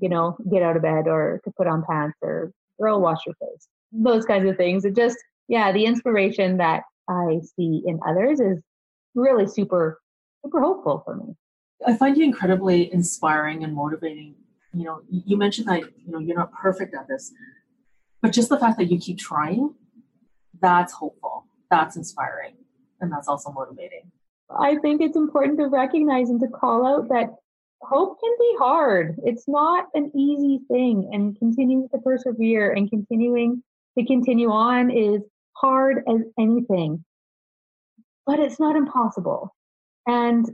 you 0.00 0.08
know, 0.08 0.36
get 0.50 0.62
out 0.62 0.76
of 0.76 0.82
bed 0.82 1.06
or 1.06 1.40
to 1.44 1.50
put 1.56 1.66
on 1.66 1.84
pants 1.88 2.16
or 2.22 2.50
girl 2.80 3.00
wash 3.00 3.18
your 3.26 3.34
face. 3.36 3.68
Those 3.92 4.24
kinds 4.24 4.48
of 4.48 4.56
things. 4.56 4.84
It 4.84 4.96
just, 4.96 5.16
yeah, 5.48 5.72
the 5.72 5.84
inspiration 5.84 6.56
that 6.58 6.82
I 7.08 7.40
see 7.56 7.82
in 7.86 8.00
others 8.06 8.40
is 8.40 8.58
really 9.14 9.46
super, 9.46 10.00
super 10.44 10.60
hopeful 10.60 11.02
for 11.04 11.16
me. 11.16 11.34
I 11.86 11.96
find 11.96 12.16
you 12.16 12.24
incredibly 12.24 12.92
inspiring 12.92 13.64
and 13.64 13.74
motivating. 13.74 14.34
You 14.76 14.84
know, 14.84 15.00
you 15.08 15.36
mentioned 15.36 15.68
that, 15.68 15.80
you 15.80 16.12
know, 16.12 16.18
you're 16.18 16.36
not 16.36 16.52
perfect 16.52 16.94
at 16.94 17.08
this, 17.08 17.32
but 18.20 18.32
just 18.32 18.50
the 18.50 18.58
fact 18.58 18.76
that 18.78 18.90
you 18.90 18.98
keep 18.98 19.18
trying, 19.18 19.74
that's 20.60 20.92
hopeful 20.92 21.46
that's 21.70 21.96
inspiring 21.96 22.54
and 23.00 23.10
that's 23.10 23.28
also 23.28 23.50
motivating. 23.50 24.10
I 24.50 24.76
think 24.76 25.02
it's 25.02 25.16
important 25.16 25.58
to 25.58 25.66
recognize 25.66 26.30
and 26.30 26.40
to 26.40 26.48
call 26.48 26.86
out 26.86 27.08
that 27.08 27.30
hope 27.82 28.18
can 28.20 28.32
be 28.38 28.54
hard. 28.58 29.16
It's 29.24 29.48
not 29.48 29.86
an 29.94 30.12
easy 30.14 30.60
thing, 30.70 31.10
and 31.12 31.36
continuing 31.38 31.88
to 31.90 31.98
persevere 31.98 32.72
and 32.72 32.88
continuing 32.88 33.62
to 33.98 34.04
continue 34.04 34.50
on 34.50 34.90
is 34.90 35.22
hard 35.54 36.04
as 36.08 36.20
anything. 36.38 37.04
But 38.24 38.38
it's 38.40 38.60
not 38.60 38.76
impossible. 38.76 39.54
And 40.06 40.46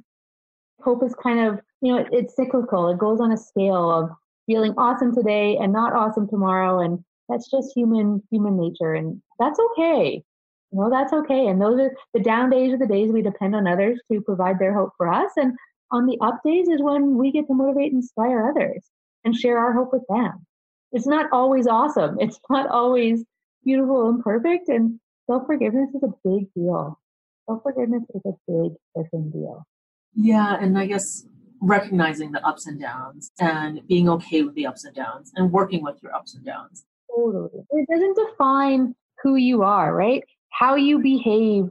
hope 0.80 1.02
is 1.04 1.14
kind 1.22 1.40
of, 1.40 1.60
you 1.82 1.92
know, 1.92 2.06
it's 2.12 2.36
cyclical. 2.36 2.88
It 2.88 2.98
goes 2.98 3.20
on 3.20 3.32
a 3.32 3.36
scale 3.36 3.90
of 3.90 4.10
feeling 4.46 4.72
awesome 4.78 5.14
today 5.14 5.56
and 5.60 5.72
not 5.72 5.92
awesome 5.92 6.28
tomorrow. 6.28 6.80
And 6.80 7.04
that's 7.28 7.50
just 7.50 7.72
human 7.74 8.22
human 8.30 8.58
nature. 8.58 8.94
And 8.94 9.20
that's 9.38 9.58
okay. 9.58 10.22
Well, 10.70 10.90
that's 10.90 11.12
okay. 11.12 11.48
And 11.48 11.60
those 11.60 11.78
are 11.80 11.92
the 12.14 12.20
down 12.20 12.50
days 12.50 12.72
are 12.72 12.78
the 12.78 12.86
days 12.86 13.12
we 13.12 13.20
depend 13.20 13.54
on 13.54 13.66
others 13.66 14.00
to 14.10 14.20
provide 14.22 14.58
their 14.58 14.72
hope 14.72 14.92
for 14.96 15.12
us. 15.12 15.32
And 15.36 15.54
on 15.90 16.06
the 16.06 16.16
up 16.22 16.40
days 16.44 16.68
is 16.68 16.80
when 16.80 17.16
we 17.18 17.32
get 17.32 17.46
to 17.48 17.54
motivate 17.54 17.92
and 17.92 18.02
inspire 18.02 18.48
others 18.48 18.82
and 19.24 19.34
share 19.34 19.58
our 19.58 19.72
hope 19.72 19.92
with 19.92 20.04
them. 20.08 20.46
It's 20.92 21.06
not 21.06 21.26
always 21.32 21.66
awesome. 21.66 22.16
It's 22.20 22.38
not 22.50 22.68
always 22.70 23.24
beautiful 23.64 24.08
and 24.08 24.22
perfect. 24.22 24.68
And 24.68 25.00
self 25.26 25.46
forgiveness 25.46 25.90
is 25.94 26.02
a 26.04 26.12
big 26.24 26.46
deal. 26.54 26.98
Self 27.46 27.62
forgiveness 27.64 28.04
is 28.14 28.22
a 28.24 28.32
big 28.46 28.72
freaking 28.96 29.32
deal. 29.32 29.66
Yeah. 30.14 30.56
And 30.60 30.78
I 30.78 30.86
guess 30.86 31.24
recognizing 31.62 32.32
the 32.32 32.44
ups 32.46 32.66
and 32.66 32.80
downs 32.80 33.30
and 33.38 33.80
being 33.86 34.08
okay 34.08 34.42
with 34.42 34.54
the 34.54 34.66
ups 34.66 34.84
and 34.84 34.94
downs 34.94 35.32
and 35.36 35.50
working 35.50 35.82
with 35.82 35.96
your 36.02 36.14
ups 36.14 36.34
and 36.34 36.44
downs. 36.44 36.84
Totally. 37.14 37.64
It 37.70 37.88
doesn't 37.88 38.16
define 38.16 38.94
who 39.22 39.36
you 39.36 39.62
are, 39.62 39.94
right? 39.94 40.22
how 40.52 40.76
you 40.76 41.00
behave 41.00 41.64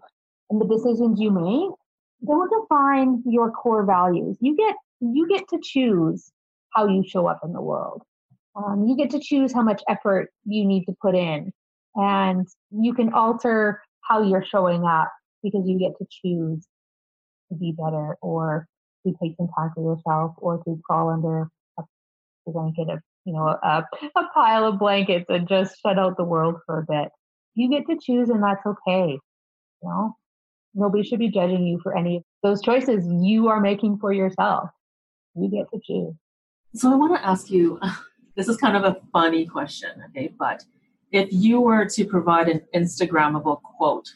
and 0.49 0.60
the 0.60 0.67
decisions 0.67 1.19
you 1.19 1.32
make 1.32 1.71
don't 2.25 2.62
define 2.62 3.23
your 3.25 3.51
core 3.51 3.86
values. 3.86 4.38
You 4.41 4.56
get 4.56 4.75
you 4.99 5.27
get 5.27 5.47
to 5.49 5.60
choose 5.63 6.32
how 6.71 6.88
you 6.88 7.04
show 7.08 7.25
up 7.25 7.39
in 7.43 7.54
the 7.54 7.62
world. 7.62 8.04
Um, 8.56 8.86
you 8.88 8.95
get 8.95 9.10
to 9.12 9.19
choose 9.19 9.54
how 9.54 9.63
much 9.63 9.82
effort 9.89 10.30
you 10.45 10.65
need 10.65 10.86
to 10.86 10.95
put 11.01 11.15
in, 11.15 11.51
and 11.95 12.47
you 12.69 12.93
can 12.93 13.13
alter 13.13 13.82
how 14.01 14.21
you're 14.21 14.45
showing 14.45 14.84
up 14.84 15.12
because 15.41 15.63
you 15.65 15.80
get 15.80 15.97
to 15.97 16.06
choose 16.10 16.67
to 17.49 17.58
be 17.58 17.71
better 17.71 18.17
or 18.21 18.67
to 19.06 19.14
take 19.22 19.36
some 19.38 19.50
time 19.58 19.72
for 19.76 19.84
yourself 19.84 20.36
or 20.38 20.64
to 20.64 20.80
crawl 20.86 21.10
under 21.10 21.50
a 21.80 21.84
blanket 22.48 22.90
of 22.90 23.00
you 23.26 23.34
know 23.34 23.48
a, 23.48 23.86
a 24.16 24.24
pile 24.34 24.66
of 24.66 24.80
blankets 24.80 25.26
and 25.30 25.48
just 25.48 25.76
shut 25.82 26.00
out 26.00 26.18
the 26.18 26.24
world 26.24 26.56
for 26.66 26.80
a 26.80 26.86
bit 26.88 27.12
you 27.56 27.70
get 27.70 27.88
to 27.88 27.98
choose 28.02 28.30
and 28.30 28.44
that's 28.44 28.66
okay. 28.66 29.20
You 29.82 29.90
know, 29.90 30.16
nobody 30.74 31.04
should 31.04 31.20
be 31.20 31.30
judging 31.30 31.66
you 31.66 31.80
for 31.82 31.98
any 31.98 32.18
of 32.18 32.24
those 32.44 32.62
choices 32.62 33.06
you 33.08 33.48
are 33.48 33.60
making 33.60 33.98
for 33.98 34.14
yourself. 34.14 34.70
You 35.36 35.50
get 35.50 35.68
to 35.74 35.80
choose. 35.84 36.14
So 36.76 36.92
I 36.92 36.96
want 36.96 37.16
to 37.16 37.26
ask 37.26 37.50
you 37.50 37.80
this 38.36 38.48
is 38.48 38.58
kind 38.58 38.78
of 38.78 38.84
a 38.84 38.98
funny 39.12 39.46
question, 39.46 39.90
okay? 40.10 40.34
But 40.38 40.64
if 41.12 41.30
you 41.32 41.60
were 41.60 41.86
to 41.86 42.06
provide 42.06 42.48
an 42.48 42.62
Instagrammable 42.74 43.62
quote 43.62 44.10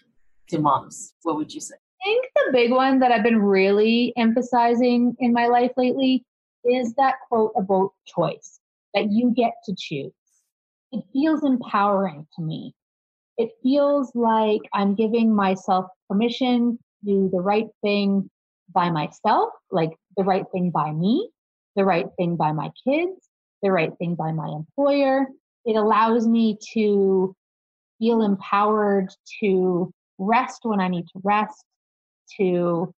to 0.50 0.60
moms, 0.60 1.14
what 1.24 1.36
would 1.36 1.54
you 1.54 1.60
say? 1.60 1.76
I 2.06 2.08
think 2.08 2.26
the 2.36 2.52
big 2.54 2.72
one 2.72 3.00
that 3.00 3.12
I've 3.12 3.24
been 3.24 3.42
really 3.42 4.14
emphasizing 4.16 5.16
in 5.20 5.34
my 5.34 5.48
life 5.48 5.72
lately 5.76 6.24
is 6.64 6.94
that 6.96 7.16
quote 7.28 7.54
about 7.58 7.92
choice 8.06 8.60
that 8.94 9.12
you 9.12 9.32
get 9.36 9.54
to 9.66 9.76
choose. 9.78 10.14
It 10.92 11.04
feels 11.12 11.44
empowering 11.44 12.28
to 12.36 12.44
me 12.44 12.74
it 13.38 13.52
feels 13.62 14.12
like 14.16 14.62
I'm 14.74 14.96
giving 14.96 15.36
myself 15.36 15.88
permission 16.10 16.78
to 16.78 17.06
do 17.06 17.30
the 17.32 17.42
right 17.42 17.68
thing 17.82 18.30
by 18.74 18.90
myself, 18.90 19.50
like 19.72 19.92
the 20.18 20.24
right 20.24 20.46
thing 20.52 20.72
by 20.72 20.92
me, 20.92 21.30
the 21.76 21.86
right 21.86 22.08
thing 22.18 22.36
by 22.36 22.52
my 22.52 22.72
kids, 22.88 23.30
the 23.62 23.72
right 23.72 23.92
thing 24.00 24.16
by 24.16 24.32
my 24.32 24.48
employer. 24.48 25.28
It 25.66 25.76
allows 25.76 26.28
me 26.28 26.58
to 26.74 27.36
feel 28.00 28.22
empowered 28.22 29.10
to 29.42 29.92
rest 30.18 30.60
when 30.64 30.80
I 30.80 30.88
need 30.88 31.06
to 31.14 31.22
rest, 31.24 31.64
to 32.38 32.94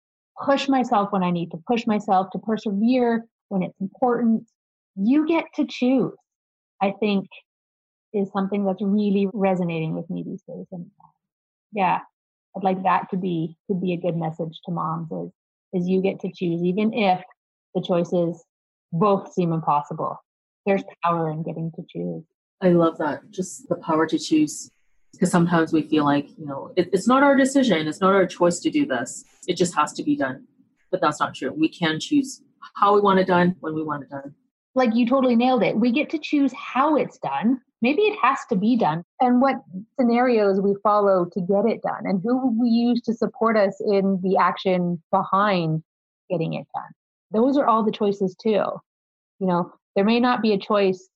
push 0.46 0.68
myself 0.68 1.12
when 1.12 1.24
I 1.24 1.32
need 1.32 1.52
to 1.52 1.58
push 1.68 1.86
myself, 1.88 2.28
to 2.32 2.40
persevere 2.40 3.26
when 3.50 3.64
it's 3.64 3.80
important. 3.82 4.44
You 4.96 5.28
get 5.28 5.46
to 5.56 5.66
choose. 5.66 6.14
I 6.82 6.94
think 7.00 7.28
is 8.14 8.32
something 8.32 8.66
that's 8.66 8.82
really 8.82 9.28
resonating 9.34 9.94
with 9.94 10.10
me 10.10 10.24
these 10.24 10.42
days. 10.48 10.66
And 10.72 10.86
uh, 11.04 11.10
yeah, 11.74 12.00
I'd 12.56 12.64
like 12.64 12.84
that 12.84 13.10
to 13.12 13.18
be 13.18 13.58
to 13.70 13.76
be 13.76 13.94
a 13.94 13.98
good 13.98 14.16
message 14.16 14.60
to 14.66 14.72
moms 14.72 15.12
is 15.12 15.32
is 15.74 15.88
you 15.88 16.02
get 16.02 16.20
to 16.22 16.32
choose, 16.34 16.62
even 16.64 16.94
if 16.94 17.22
the 17.76 17.82
choices 17.82 18.44
both 18.92 19.34
seem 19.34 19.52
impossible. 19.52 20.18
There's 20.66 20.84
power 21.04 21.30
in 21.30 21.44
getting 21.44 21.72
to 21.76 21.84
choose. 21.90 22.24
I 22.62 22.70
love 22.70 22.98
that. 22.98 23.30
Just 23.30 23.68
the 23.70 23.76
power 23.76 24.08
to 24.08 24.18
choose. 24.18 24.72
Because 25.18 25.32
sometimes 25.32 25.74
we 25.74 25.82
feel 25.82 26.06
like, 26.06 26.30
you 26.38 26.46
know, 26.46 26.72
it, 26.78 26.90
it's 26.94 27.08
not 27.08 27.24
our 27.24 27.36
decision, 27.36 27.88
it's 27.88 28.00
not 28.02 28.14
our 28.14 28.28
choice 28.28 28.60
to 28.60 28.70
do 28.70 28.86
this. 28.86 29.26
It 29.48 29.58
just 29.58 29.76
has 29.76 29.92
to 29.94 30.04
be 30.04 30.16
done. 30.16 30.46
But 30.92 31.02
that's 31.02 31.20
not 31.20 31.34
true. 31.34 31.52
We 31.52 31.70
can 31.70 32.00
choose 32.00 32.42
how 32.76 32.94
we 32.94 33.02
want 33.02 33.20
it 33.20 33.28
done, 33.28 33.56
when 33.60 33.74
we 33.74 33.84
want 33.84 34.04
it 34.04 34.10
done. 34.10 34.36
like 34.78 34.96
you 34.96 35.06
totally 35.06 35.36
nailed 35.36 35.64
it. 35.64 35.76
We 35.76 35.92
get 35.92 36.10
to 36.12 36.20
choose 36.20 36.54
how 36.54 36.96
it's 36.96 37.18
done. 37.18 37.60
Maybe 37.82 38.04
it 38.04 38.18
has 38.22 38.40
to 38.50 38.56
be 38.56 38.76
done, 38.76 39.04
and 39.22 39.42
what 39.42 39.58
scenarios 40.00 40.62
we 40.62 40.76
follow 40.82 41.26
to 41.32 41.42
get 41.42 41.66
it 41.66 41.82
done, 41.84 42.06
and 42.06 42.22
who 42.24 42.60
we 42.60 42.70
use 42.70 43.02
to 43.02 43.14
support 43.14 43.56
us 43.58 43.76
in 43.82 44.20
the 44.24 44.38
action 44.38 45.02
behind 45.12 45.84
getting 46.30 46.54
it 46.54 46.66
done. 46.74 46.92
Those 47.32 47.58
are 47.58 47.68
all 47.68 47.84
the 47.84 47.92
choices, 47.92 48.36
too. 48.42 48.64
You 49.40 49.48
know, 49.48 49.72
there 49.96 50.06
may 50.06 50.20
not 50.20 50.42
be 50.42 50.54
a 50.54 50.58
choice 50.58 51.10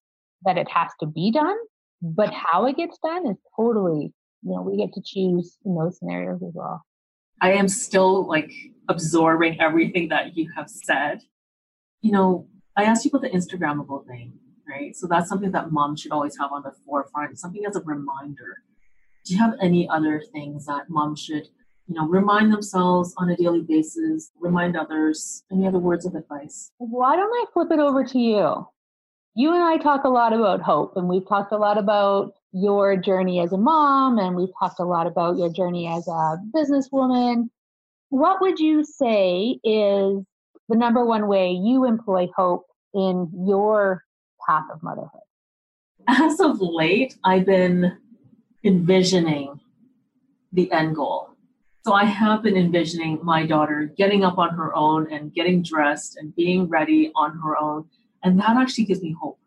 that 0.44 0.58
it 0.58 0.70
has 0.70 0.92
to 1.00 1.08
be 1.08 1.32
done, 1.32 1.56
but 2.02 2.34
how 2.34 2.66
it 2.66 2.78
gets 2.78 2.98
done 3.04 3.28
is 3.28 3.38
totally, 3.56 4.14
you 4.44 4.56
know, 4.56 4.62
we 4.62 4.78
get 4.78 4.94
to 4.94 5.02
choose 5.06 5.58
in 5.66 5.76
those 5.76 6.00
scenarios 6.00 6.42
as 6.42 6.52
well. 6.54 6.84
I 7.42 7.54
am 7.54 7.68
still 7.68 8.28
like 8.28 8.52
absorbing 8.90 9.60
everything 9.60 10.10
that 10.10 10.36
you 10.36 10.50
have 10.56 10.70
said. 10.70 11.22
You 12.02 12.12
know, 12.12 12.48
I 12.78 12.84
asked 12.84 13.06
you 13.06 13.10
about 13.10 13.22
the 13.22 13.30
Instagrammable 13.30 14.06
thing, 14.08 14.34
right? 14.68 14.96
So 14.96 15.08
that's 15.08 15.30
something 15.30 15.52
that 15.52 15.72
mom 15.72 15.96
should 15.96 16.12
always 16.12 16.38
have 16.38 16.52
on 16.52 16.64
the 16.64 16.72
forefront, 16.86 17.38
something 17.38 17.64
as 17.68 17.76
a 17.76 17.82
reminder. 17.82 18.64
Do 19.26 19.34
you 19.34 19.40
have 19.40 19.56
any 19.62 19.88
other 19.90 20.22
things 20.34 20.66
that 20.66 20.90
mom 20.90 21.16
should, 21.16 21.48
you 21.88 21.96
know, 21.96 22.08
remind 22.08 22.52
themselves 22.52 23.14
on 23.18 23.30
a 23.30 23.36
daily 23.36 23.62
basis, 23.62 24.32
remind 24.40 24.76
others? 24.76 25.44
Any 25.52 25.68
other 25.68 25.80
words 25.80 26.06
of 26.06 26.16
advice? 26.16 26.72
Why 26.78 27.16
don't 27.16 27.32
I 27.32 27.46
flip 27.54 27.70
it 27.72 27.80
over 27.80 28.04
to 28.04 28.20
you? 28.20 28.68
You 29.34 29.54
and 29.54 29.64
I 29.64 29.78
talk 29.78 30.04
a 30.04 30.10
lot 30.10 30.34
about 30.34 30.62
hope, 30.62 30.98
and 30.98 31.08
we've 31.08 31.28
talked 31.28 31.54
a 31.54 31.58
lot 31.58 31.78
about 31.78 32.34
your 32.52 32.98
journey 32.98 33.40
as 33.40 33.54
a 33.54 33.58
mom, 33.58 34.18
and 34.18 34.36
we've 34.36 34.54
talked 34.60 34.80
a 34.80 34.86
lot 34.86 35.08
about 35.08 35.38
your 35.38 35.50
journey 35.50 35.88
as 35.88 36.06
a 36.08 36.38
businesswoman. 36.54 37.50
What 38.10 38.42
would 38.42 38.60
you 38.60 38.84
say 38.84 39.58
is 39.64 40.26
the 40.68 40.76
number 40.76 41.06
one 41.06 41.28
way 41.28 41.52
you 41.52 41.86
employ 41.86 42.28
hope 42.36 42.66
in 42.94 43.32
your 43.48 44.04
path 44.46 44.66
of 44.74 44.84
motherhood? 44.84 45.22
As 46.10 46.42
of 46.42 46.60
late, 46.60 47.16
I've 47.24 47.46
been 47.46 47.98
envisioning 48.66 49.62
the 50.52 50.70
end 50.74 50.96
goal. 50.96 51.30
So 51.86 51.94
I 51.94 52.04
have 52.04 52.44
been 52.44 52.58
envisioning 52.58 53.20
my 53.24 53.46
daughter 53.46 53.92
getting 53.98 54.26
up 54.26 54.38
on 54.38 54.50
her 54.56 54.76
own 54.76 55.12
and 55.12 55.34
getting 55.34 55.64
dressed 55.64 56.18
and 56.18 56.36
being 56.36 56.68
ready 56.68 57.12
on 57.16 57.40
her 57.40 57.58
own. 57.58 57.86
And 58.24 58.40
that 58.40 58.58
actually 58.58 58.86
gives 58.86 59.02
me 59.02 59.16
hope. 59.20 59.40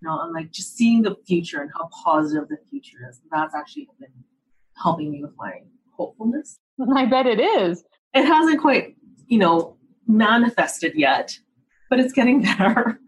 You 0.00 0.08
know, 0.08 0.20
and 0.20 0.32
like 0.32 0.52
just 0.52 0.76
seeing 0.76 1.02
the 1.02 1.16
future 1.26 1.62
and 1.62 1.70
how 1.74 1.88
positive 2.04 2.48
the 2.48 2.58
future 2.70 2.98
is. 3.08 3.20
That's 3.30 3.54
actually 3.54 3.88
been 3.98 4.08
helping 4.76 5.10
me 5.10 5.22
with 5.22 5.32
my 5.36 5.60
hopefulness. 5.96 6.58
I 6.94 7.06
bet 7.06 7.26
it 7.26 7.40
is. 7.40 7.82
It 8.14 8.24
hasn't 8.24 8.60
quite, 8.60 8.96
you 9.26 9.38
know, 9.38 9.76
manifested 10.06 10.92
yet, 10.94 11.36
but 11.90 11.98
it's 11.98 12.12
getting 12.12 12.42
there. 12.58 12.98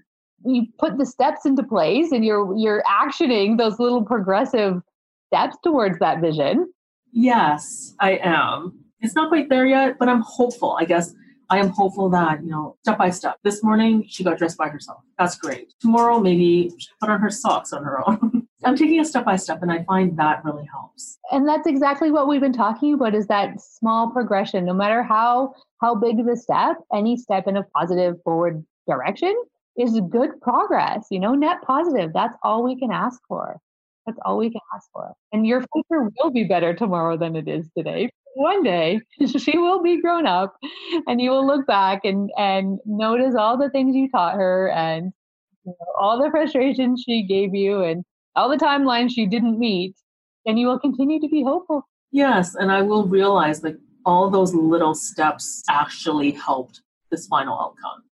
You 0.44 0.66
put 0.79 0.99
the 0.99 1.07
steps 1.07 1.44
into 1.44 1.62
place 1.62 2.12
and 2.12 2.25
you're 2.25 2.57
you're 2.57 2.83
actioning 2.85 3.59
those 3.59 3.79
little 3.79 4.05
progressive 4.05 4.81
steps 5.27 5.57
towards 5.62 5.99
that 5.99 6.21
vision. 6.21 6.73
Yes, 7.12 7.94
I 8.01 8.18
am. 8.23 8.85
It's 9.01 9.14
not 9.14 9.29
quite 9.29 9.49
there 9.49 9.66
yet, 9.66 9.97
but 9.99 10.09
I'm 10.09 10.23
hopeful. 10.23 10.77
I 10.79 10.85
guess 10.85 11.14
I 11.50 11.58
am 11.58 11.70
hopeful 11.70 12.11
that, 12.11 12.42
you 12.42 12.50
know, 12.50 12.76
step 12.82 12.98
by 12.98 13.11
step. 13.11 13.37
This 13.42 13.62
morning, 13.62 14.04
she 14.06 14.22
got 14.22 14.38
dressed 14.38 14.58
by 14.58 14.68
herself. 14.68 15.00
That's 15.18 15.37
great. 15.37 15.72
Tomorrow, 15.80 16.20
maybe 16.20 16.70
she 16.78 16.88
put 17.00 17.08
on 17.08 17.20
her 17.20 17.30
socks 17.30 17.72
on 17.72 17.84
her 17.84 18.06
own. 18.08 18.46
I'm 18.64 18.76
taking 18.76 19.00
a 19.00 19.04
step 19.04 19.24
by 19.24 19.37
step, 19.37 19.62
and 19.62 19.72
I 19.72 19.84
find 19.84 20.16
that 20.18 20.44
really 20.44 20.66
helps. 20.70 21.18
And 21.30 21.48
that's 21.48 21.66
exactly 21.66 22.11
what 22.11 22.28
we've 22.28 22.40
been 22.40 22.52
talking 22.52 22.94
about 22.94 23.14
is 23.14 23.26
that 23.28 23.61
small 23.61 24.11
progression. 24.11 24.64
No 24.64 24.74
matter 24.74 25.02
how 25.02 25.54
how 25.80 25.94
big 25.94 26.24
the 26.26 26.37
step, 26.37 26.76
any 26.92 27.16
step 27.16 27.46
in 27.46 27.56
a 27.56 27.62
positive 27.62 28.16
forward 28.24 28.64
direction 28.88 29.34
is 29.78 30.00
good 30.11 30.40
progress, 30.40 31.06
you 31.11 31.20
know, 31.20 31.34
net 31.34 31.58
positive. 31.62 32.12
That's 32.12 32.37
all 32.42 32.64
we 32.64 32.76
can 32.76 32.90
ask 32.90 33.20
for. 33.28 33.58
That's 34.06 34.18
all 34.24 34.38
we 34.38 34.50
can 34.50 34.61
ask 34.74 34.88
for. 34.92 35.14
And 35.32 35.46
your 35.46 35.64
future 35.72 36.11
will 36.18 36.30
be 36.30 36.44
better 36.44 36.74
tomorrow 36.74 37.16
than 37.16 37.37
it 37.37 37.46
is 37.46 37.68
today. 37.76 38.11
One 38.38 38.62
day 38.62 39.01
she 39.27 39.59
will 39.59 39.83
be 39.83 40.01
grown 40.01 40.24
up 40.24 40.57
and 41.09 41.20
you 41.20 41.31
will 41.31 41.44
look 41.44 41.66
back 41.66 42.05
and, 42.05 42.31
and 42.38 42.79
notice 42.87 43.35
all 43.35 43.59
the 43.59 43.68
things 43.68 43.96
you 43.96 44.09
taught 44.09 44.35
her 44.35 44.70
and 44.70 45.12
you 45.66 45.72
know, 45.72 45.87
all 45.98 46.22
the 46.22 46.31
frustrations 46.31 47.03
she 47.05 47.24
gave 47.24 47.53
you 47.53 47.83
and 47.83 48.05
all 48.37 48.48
the 48.48 48.57
timelines 48.57 49.11
she 49.11 49.27
didn't 49.27 49.59
meet. 49.59 49.96
And 50.46 50.57
you 50.57 50.68
will 50.68 50.79
continue 50.79 51.20
to 51.20 51.29
be 51.29 51.42
hopeful. 51.42 51.83
Yes. 52.12 52.55
And 52.55 52.70
I 52.70 52.81
will 52.81 53.09
realize 53.09 53.61
that 53.62 53.77
all 54.07 54.31
those 54.31 54.55
little 54.55 54.94
steps 54.94 55.64
actually 55.68 56.31
helped 56.31 56.83
this 57.11 57.27
final 57.27 57.59
outcome. 57.61 58.05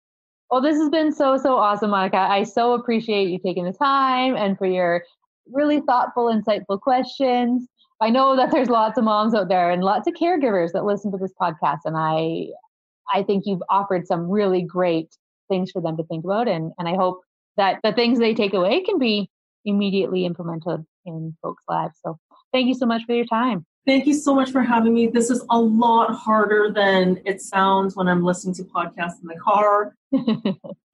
Well, 0.50 0.60
this 0.60 0.78
has 0.78 0.90
been 0.90 1.12
so, 1.12 1.38
so 1.38 1.56
awesome, 1.56 1.92
Monica. 1.92 2.18
I 2.18 2.46
so 2.46 2.74
appreciate 2.74 3.30
you 3.30 3.38
taking 3.38 3.66
the 3.66 3.74
time 3.74 4.36
and 4.36 4.58
for 4.58 4.66
your 4.66 5.04
really 5.52 5.82
thoughtful, 5.82 6.34
insightful 6.34 6.82
questions. 6.82 7.68
I 8.02 8.10
know 8.10 8.36
that 8.36 8.52
there's 8.52 8.70
lots 8.70 8.98
of 8.98 9.06
moms 9.06 9.34
out 9.34 9.48
there 9.48 9.72
and 9.72 9.84
lots 9.84 10.08
of 10.08 10.14
caregivers 10.16 10.72
that 10.74 10.84
listen 10.84 11.12
to 11.12 11.18
this 11.18 11.34
podcast, 11.40 11.80
and 11.86 11.96
I, 11.98 12.48
I 13.14 13.24
think 13.24 13.44
you've 13.46 13.64
offered 13.70 14.06
some 14.08 14.30
really 14.30 14.62
great 14.62 15.16
things 15.50 15.72
for 15.72 15.82
them 15.82 15.96
to 15.98 16.04
think 16.04 16.26
about, 16.26 16.48
and 16.48 16.72
and 16.78 16.88
I 16.88 16.96
hope 16.96 17.22
that 17.58 17.80
the 17.84 17.94
things 17.94 18.20
they 18.20 18.34
take 18.34 18.54
away 18.54 18.82
can 18.82 19.00
be 19.00 19.30
immediately 19.64 20.26
implemented 20.26 20.86
in 21.06 21.36
folks' 21.42 21.64
lives. 21.70 21.98
So, 22.04 22.20
thank 22.52 22.68
you 22.68 22.74
so 22.74 22.86
much 22.86 23.04
for 23.06 23.14
your 23.14 23.26
time. 23.26 23.66
Thank 23.86 24.08
you 24.08 24.14
so 24.16 24.34
much 24.34 24.52
for 24.52 24.62
having 24.62 24.94
me. 24.94 25.08
This 25.08 25.30
is 25.30 25.46
a 25.52 25.60
lot 25.60 26.12
harder 26.12 26.72
than 26.74 27.22
it 27.24 27.40
sounds 27.42 27.96
when 27.96 28.08
I'm 28.08 28.24
listening 28.24 28.56
to 28.56 28.64
podcasts 28.64 29.22
in 29.22 29.28
the 29.28 29.40
car. 29.42 29.96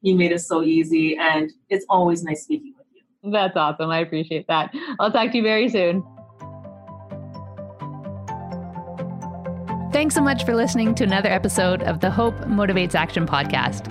you 0.01 0.15
made 0.15 0.33
it 0.33 0.39
so 0.39 0.61
easy, 0.61 1.17
and 1.17 1.51
it's 1.69 1.85
always 1.89 2.23
nice 2.23 2.43
speaking 2.43 2.73
with 2.77 2.87
you. 2.93 3.31
That's 3.31 3.55
awesome. 3.55 3.89
I 3.89 3.99
appreciate 3.99 4.45
that. 4.47 4.75
I'll 4.99 5.11
talk 5.11 5.31
to 5.31 5.37
you 5.37 5.43
very 5.43 5.69
soon. 5.69 6.03
Thanks 10.01 10.15
so 10.15 10.21
much 10.21 10.45
for 10.45 10.55
listening 10.55 10.95
to 10.95 11.03
another 11.03 11.29
episode 11.29 11.83
of 11.83 11.99
the 11.99 12.09
Hope 12.09 12.33
Motivates 12.45 12.95
Action 12.95 13.27
podcast. 13.27 13.85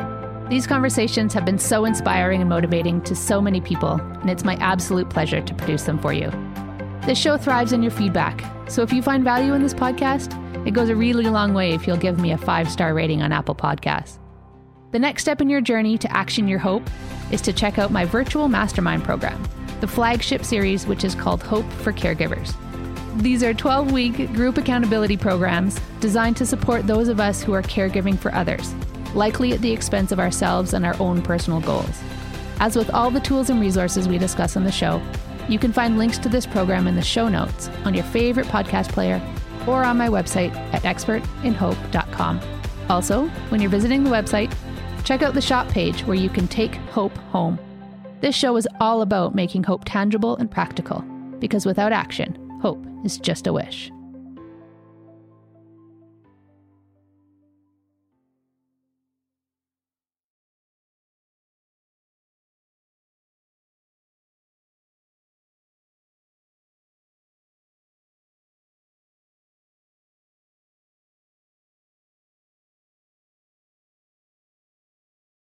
These 0.50 0.66
conversations 0.66 1.32
have 1.34 1.44
been 1.44 1.56
so 1.56 1.84
inspiring 1.84 2.40
and 2.40 2.50
motivating 2.50 3.00
to 3.02 3.14
so 3.14 3.40
many 3.40 3.60
people, 3.60 3.92
and 3.92 4.28
it's 4.28 4.42
my 4.42 4.56
absolute 4.56 5.08
pleasure 5.08 5.40
to 5.40 5.54
produce 5.54 5.84
them 5.84 6.00
for 6.00 6.12
you. 6.12 6.28
This 7.06 7.16
show 7.16 7.36
thrives 7.36 7.72
on 7.72 7.80
your 7.80 7.92
feedback, 7.92 8.44
so 8.68 8.82
if 8.82 8.92
you 8.92 9.02
find 9.02 9.22
value 9.22 9.54
in 9.54 9.62
this 9.62 9.72
podcast, 9.72 10.34
it 10.66 10.72
goes 10.72 10.88
a 10.88 10.96
really 10.96 11.26
long 11.26 11.54
way 11.54 11.74
if 11.74 11.86
you'll 11.86 11.96
give 11.96 12.18
me 12.18 12.32
a 12.32 12.38
five 12.38 12.68
star 12.68 12.92
rating 12.92 13.22
on 13.22 13.30
Apple 13.30 13.54
Podcasts. 13.54 14.18
The 14.90 14.98
next 14.98 15.22
step 15.22 15.40
in 15.40 15.48
your 15.48 15.60
journey 15.60 15.96
to 15.96 16.10
action 16.10 16.48
your 16.48 16.58
hope 16.58 16.90
is 17.30 17.40
to 17.42 17.52
check 17.52 17.78
out 17.78 17.92
my 17.92 18.04
virtual 18.04 18.48
mastermind 18.48 19.04
program, 19.04 19.40
the 19.80 19.86
flagship 19.86 20.44
series, 20.44 20.88
which 20.88 21.04
is 21.04 21.14
called 21.14 21.40
Hope 21.40 21.70
for 21.70 21.92
Caregivers. 21.92 22.56
These 23.16 23.42
are 23.42 23.52
12 23.52 23.90
week 23.90 24.32
group 24.34 24.56
accountability 24.56 25.16
programs 25.16 25.80
designed 25.98 26.36
to 26.36 26.46
support 26.46 26.86
those 26.86 27.08
of 27.08 27.18
us 27.18 27.42
who 27.42 27.52
are 27.52 27.62
caregiving 27.62 28.16
for 28.16 28.32
others, 28.34 28.72
likely 29.14 29.52
at 29.52 29.60
the 29.60 29.72
expense 29.72 30.12
of 30.12 30.20
ourselves 30.20 30.74
and 30.74 30.86
our 30.86 30.94
own 31.00 31.20
personal 31.20 31.60
goals. 31.60 32.00
As 32.60 32.76
with 32.76 32.88
all 32.90 33.10
the 33.10 33.20
tools 33.20 33.50
and 33.50 33.60
resources 33.60 34.06
we 34.06 34.16
discuss 34.16 34.56
on 34.56 34.62
the 34.62 34.70
show, 34.70 35.02
you 35.48 35.58
can 35.58 35.72
find 35.72 35.98
links 35.98 36.18
to 36.18 36.28
this 36.28 36.46
program 36.46 36.86
in 36.86 36.94
the 36.94 37.02
show 37.02 37.28
notes 37.28 37.68
on 37.84 37.94
your 37.94 38.04
favorite 38.04 38.46
podcast 38.46 38.90
player 38.90 39.20
or 39.66 39.82
on 39.82 39.98
my 39.98 40.08
website 40.08 40.54
at 40.72 40.82
expertinhope.com. 40.82 42.40
Also, 42.88 43.26
when 43.48 43.60
you're 43.60 43.70
visiting 43.70 44.04
the 44.04 44.10
website, 44.10 44.54
check 45.04 45.22
out 45.22 45.34
the 45.34 45.40
shop 45.40 45.68
page 45.68 46.02
where 46.02 46.16
you 46.16 46.28
can 46.28 46.46
take 46.46 46.74
hope 46.74 47.16
home. 47.32 47.58
This 48.20 48.36
show 48.36 48.56
is 48.56 48.68
all 48.80 49.02
about 49.02 49.34
making 49.34 49.64
hope 49.64 49.82
tangible 49.84 50.36
and 50.36 50.50
practical 50.50 51.00
because 51.40 51.66
without 51.66 51.92
action, 51.92 52.36
hope 52.60 52.84
is 53.04 53.18
just 53.18 53.46
a 53.46 53.52
wish. 53.52 53.90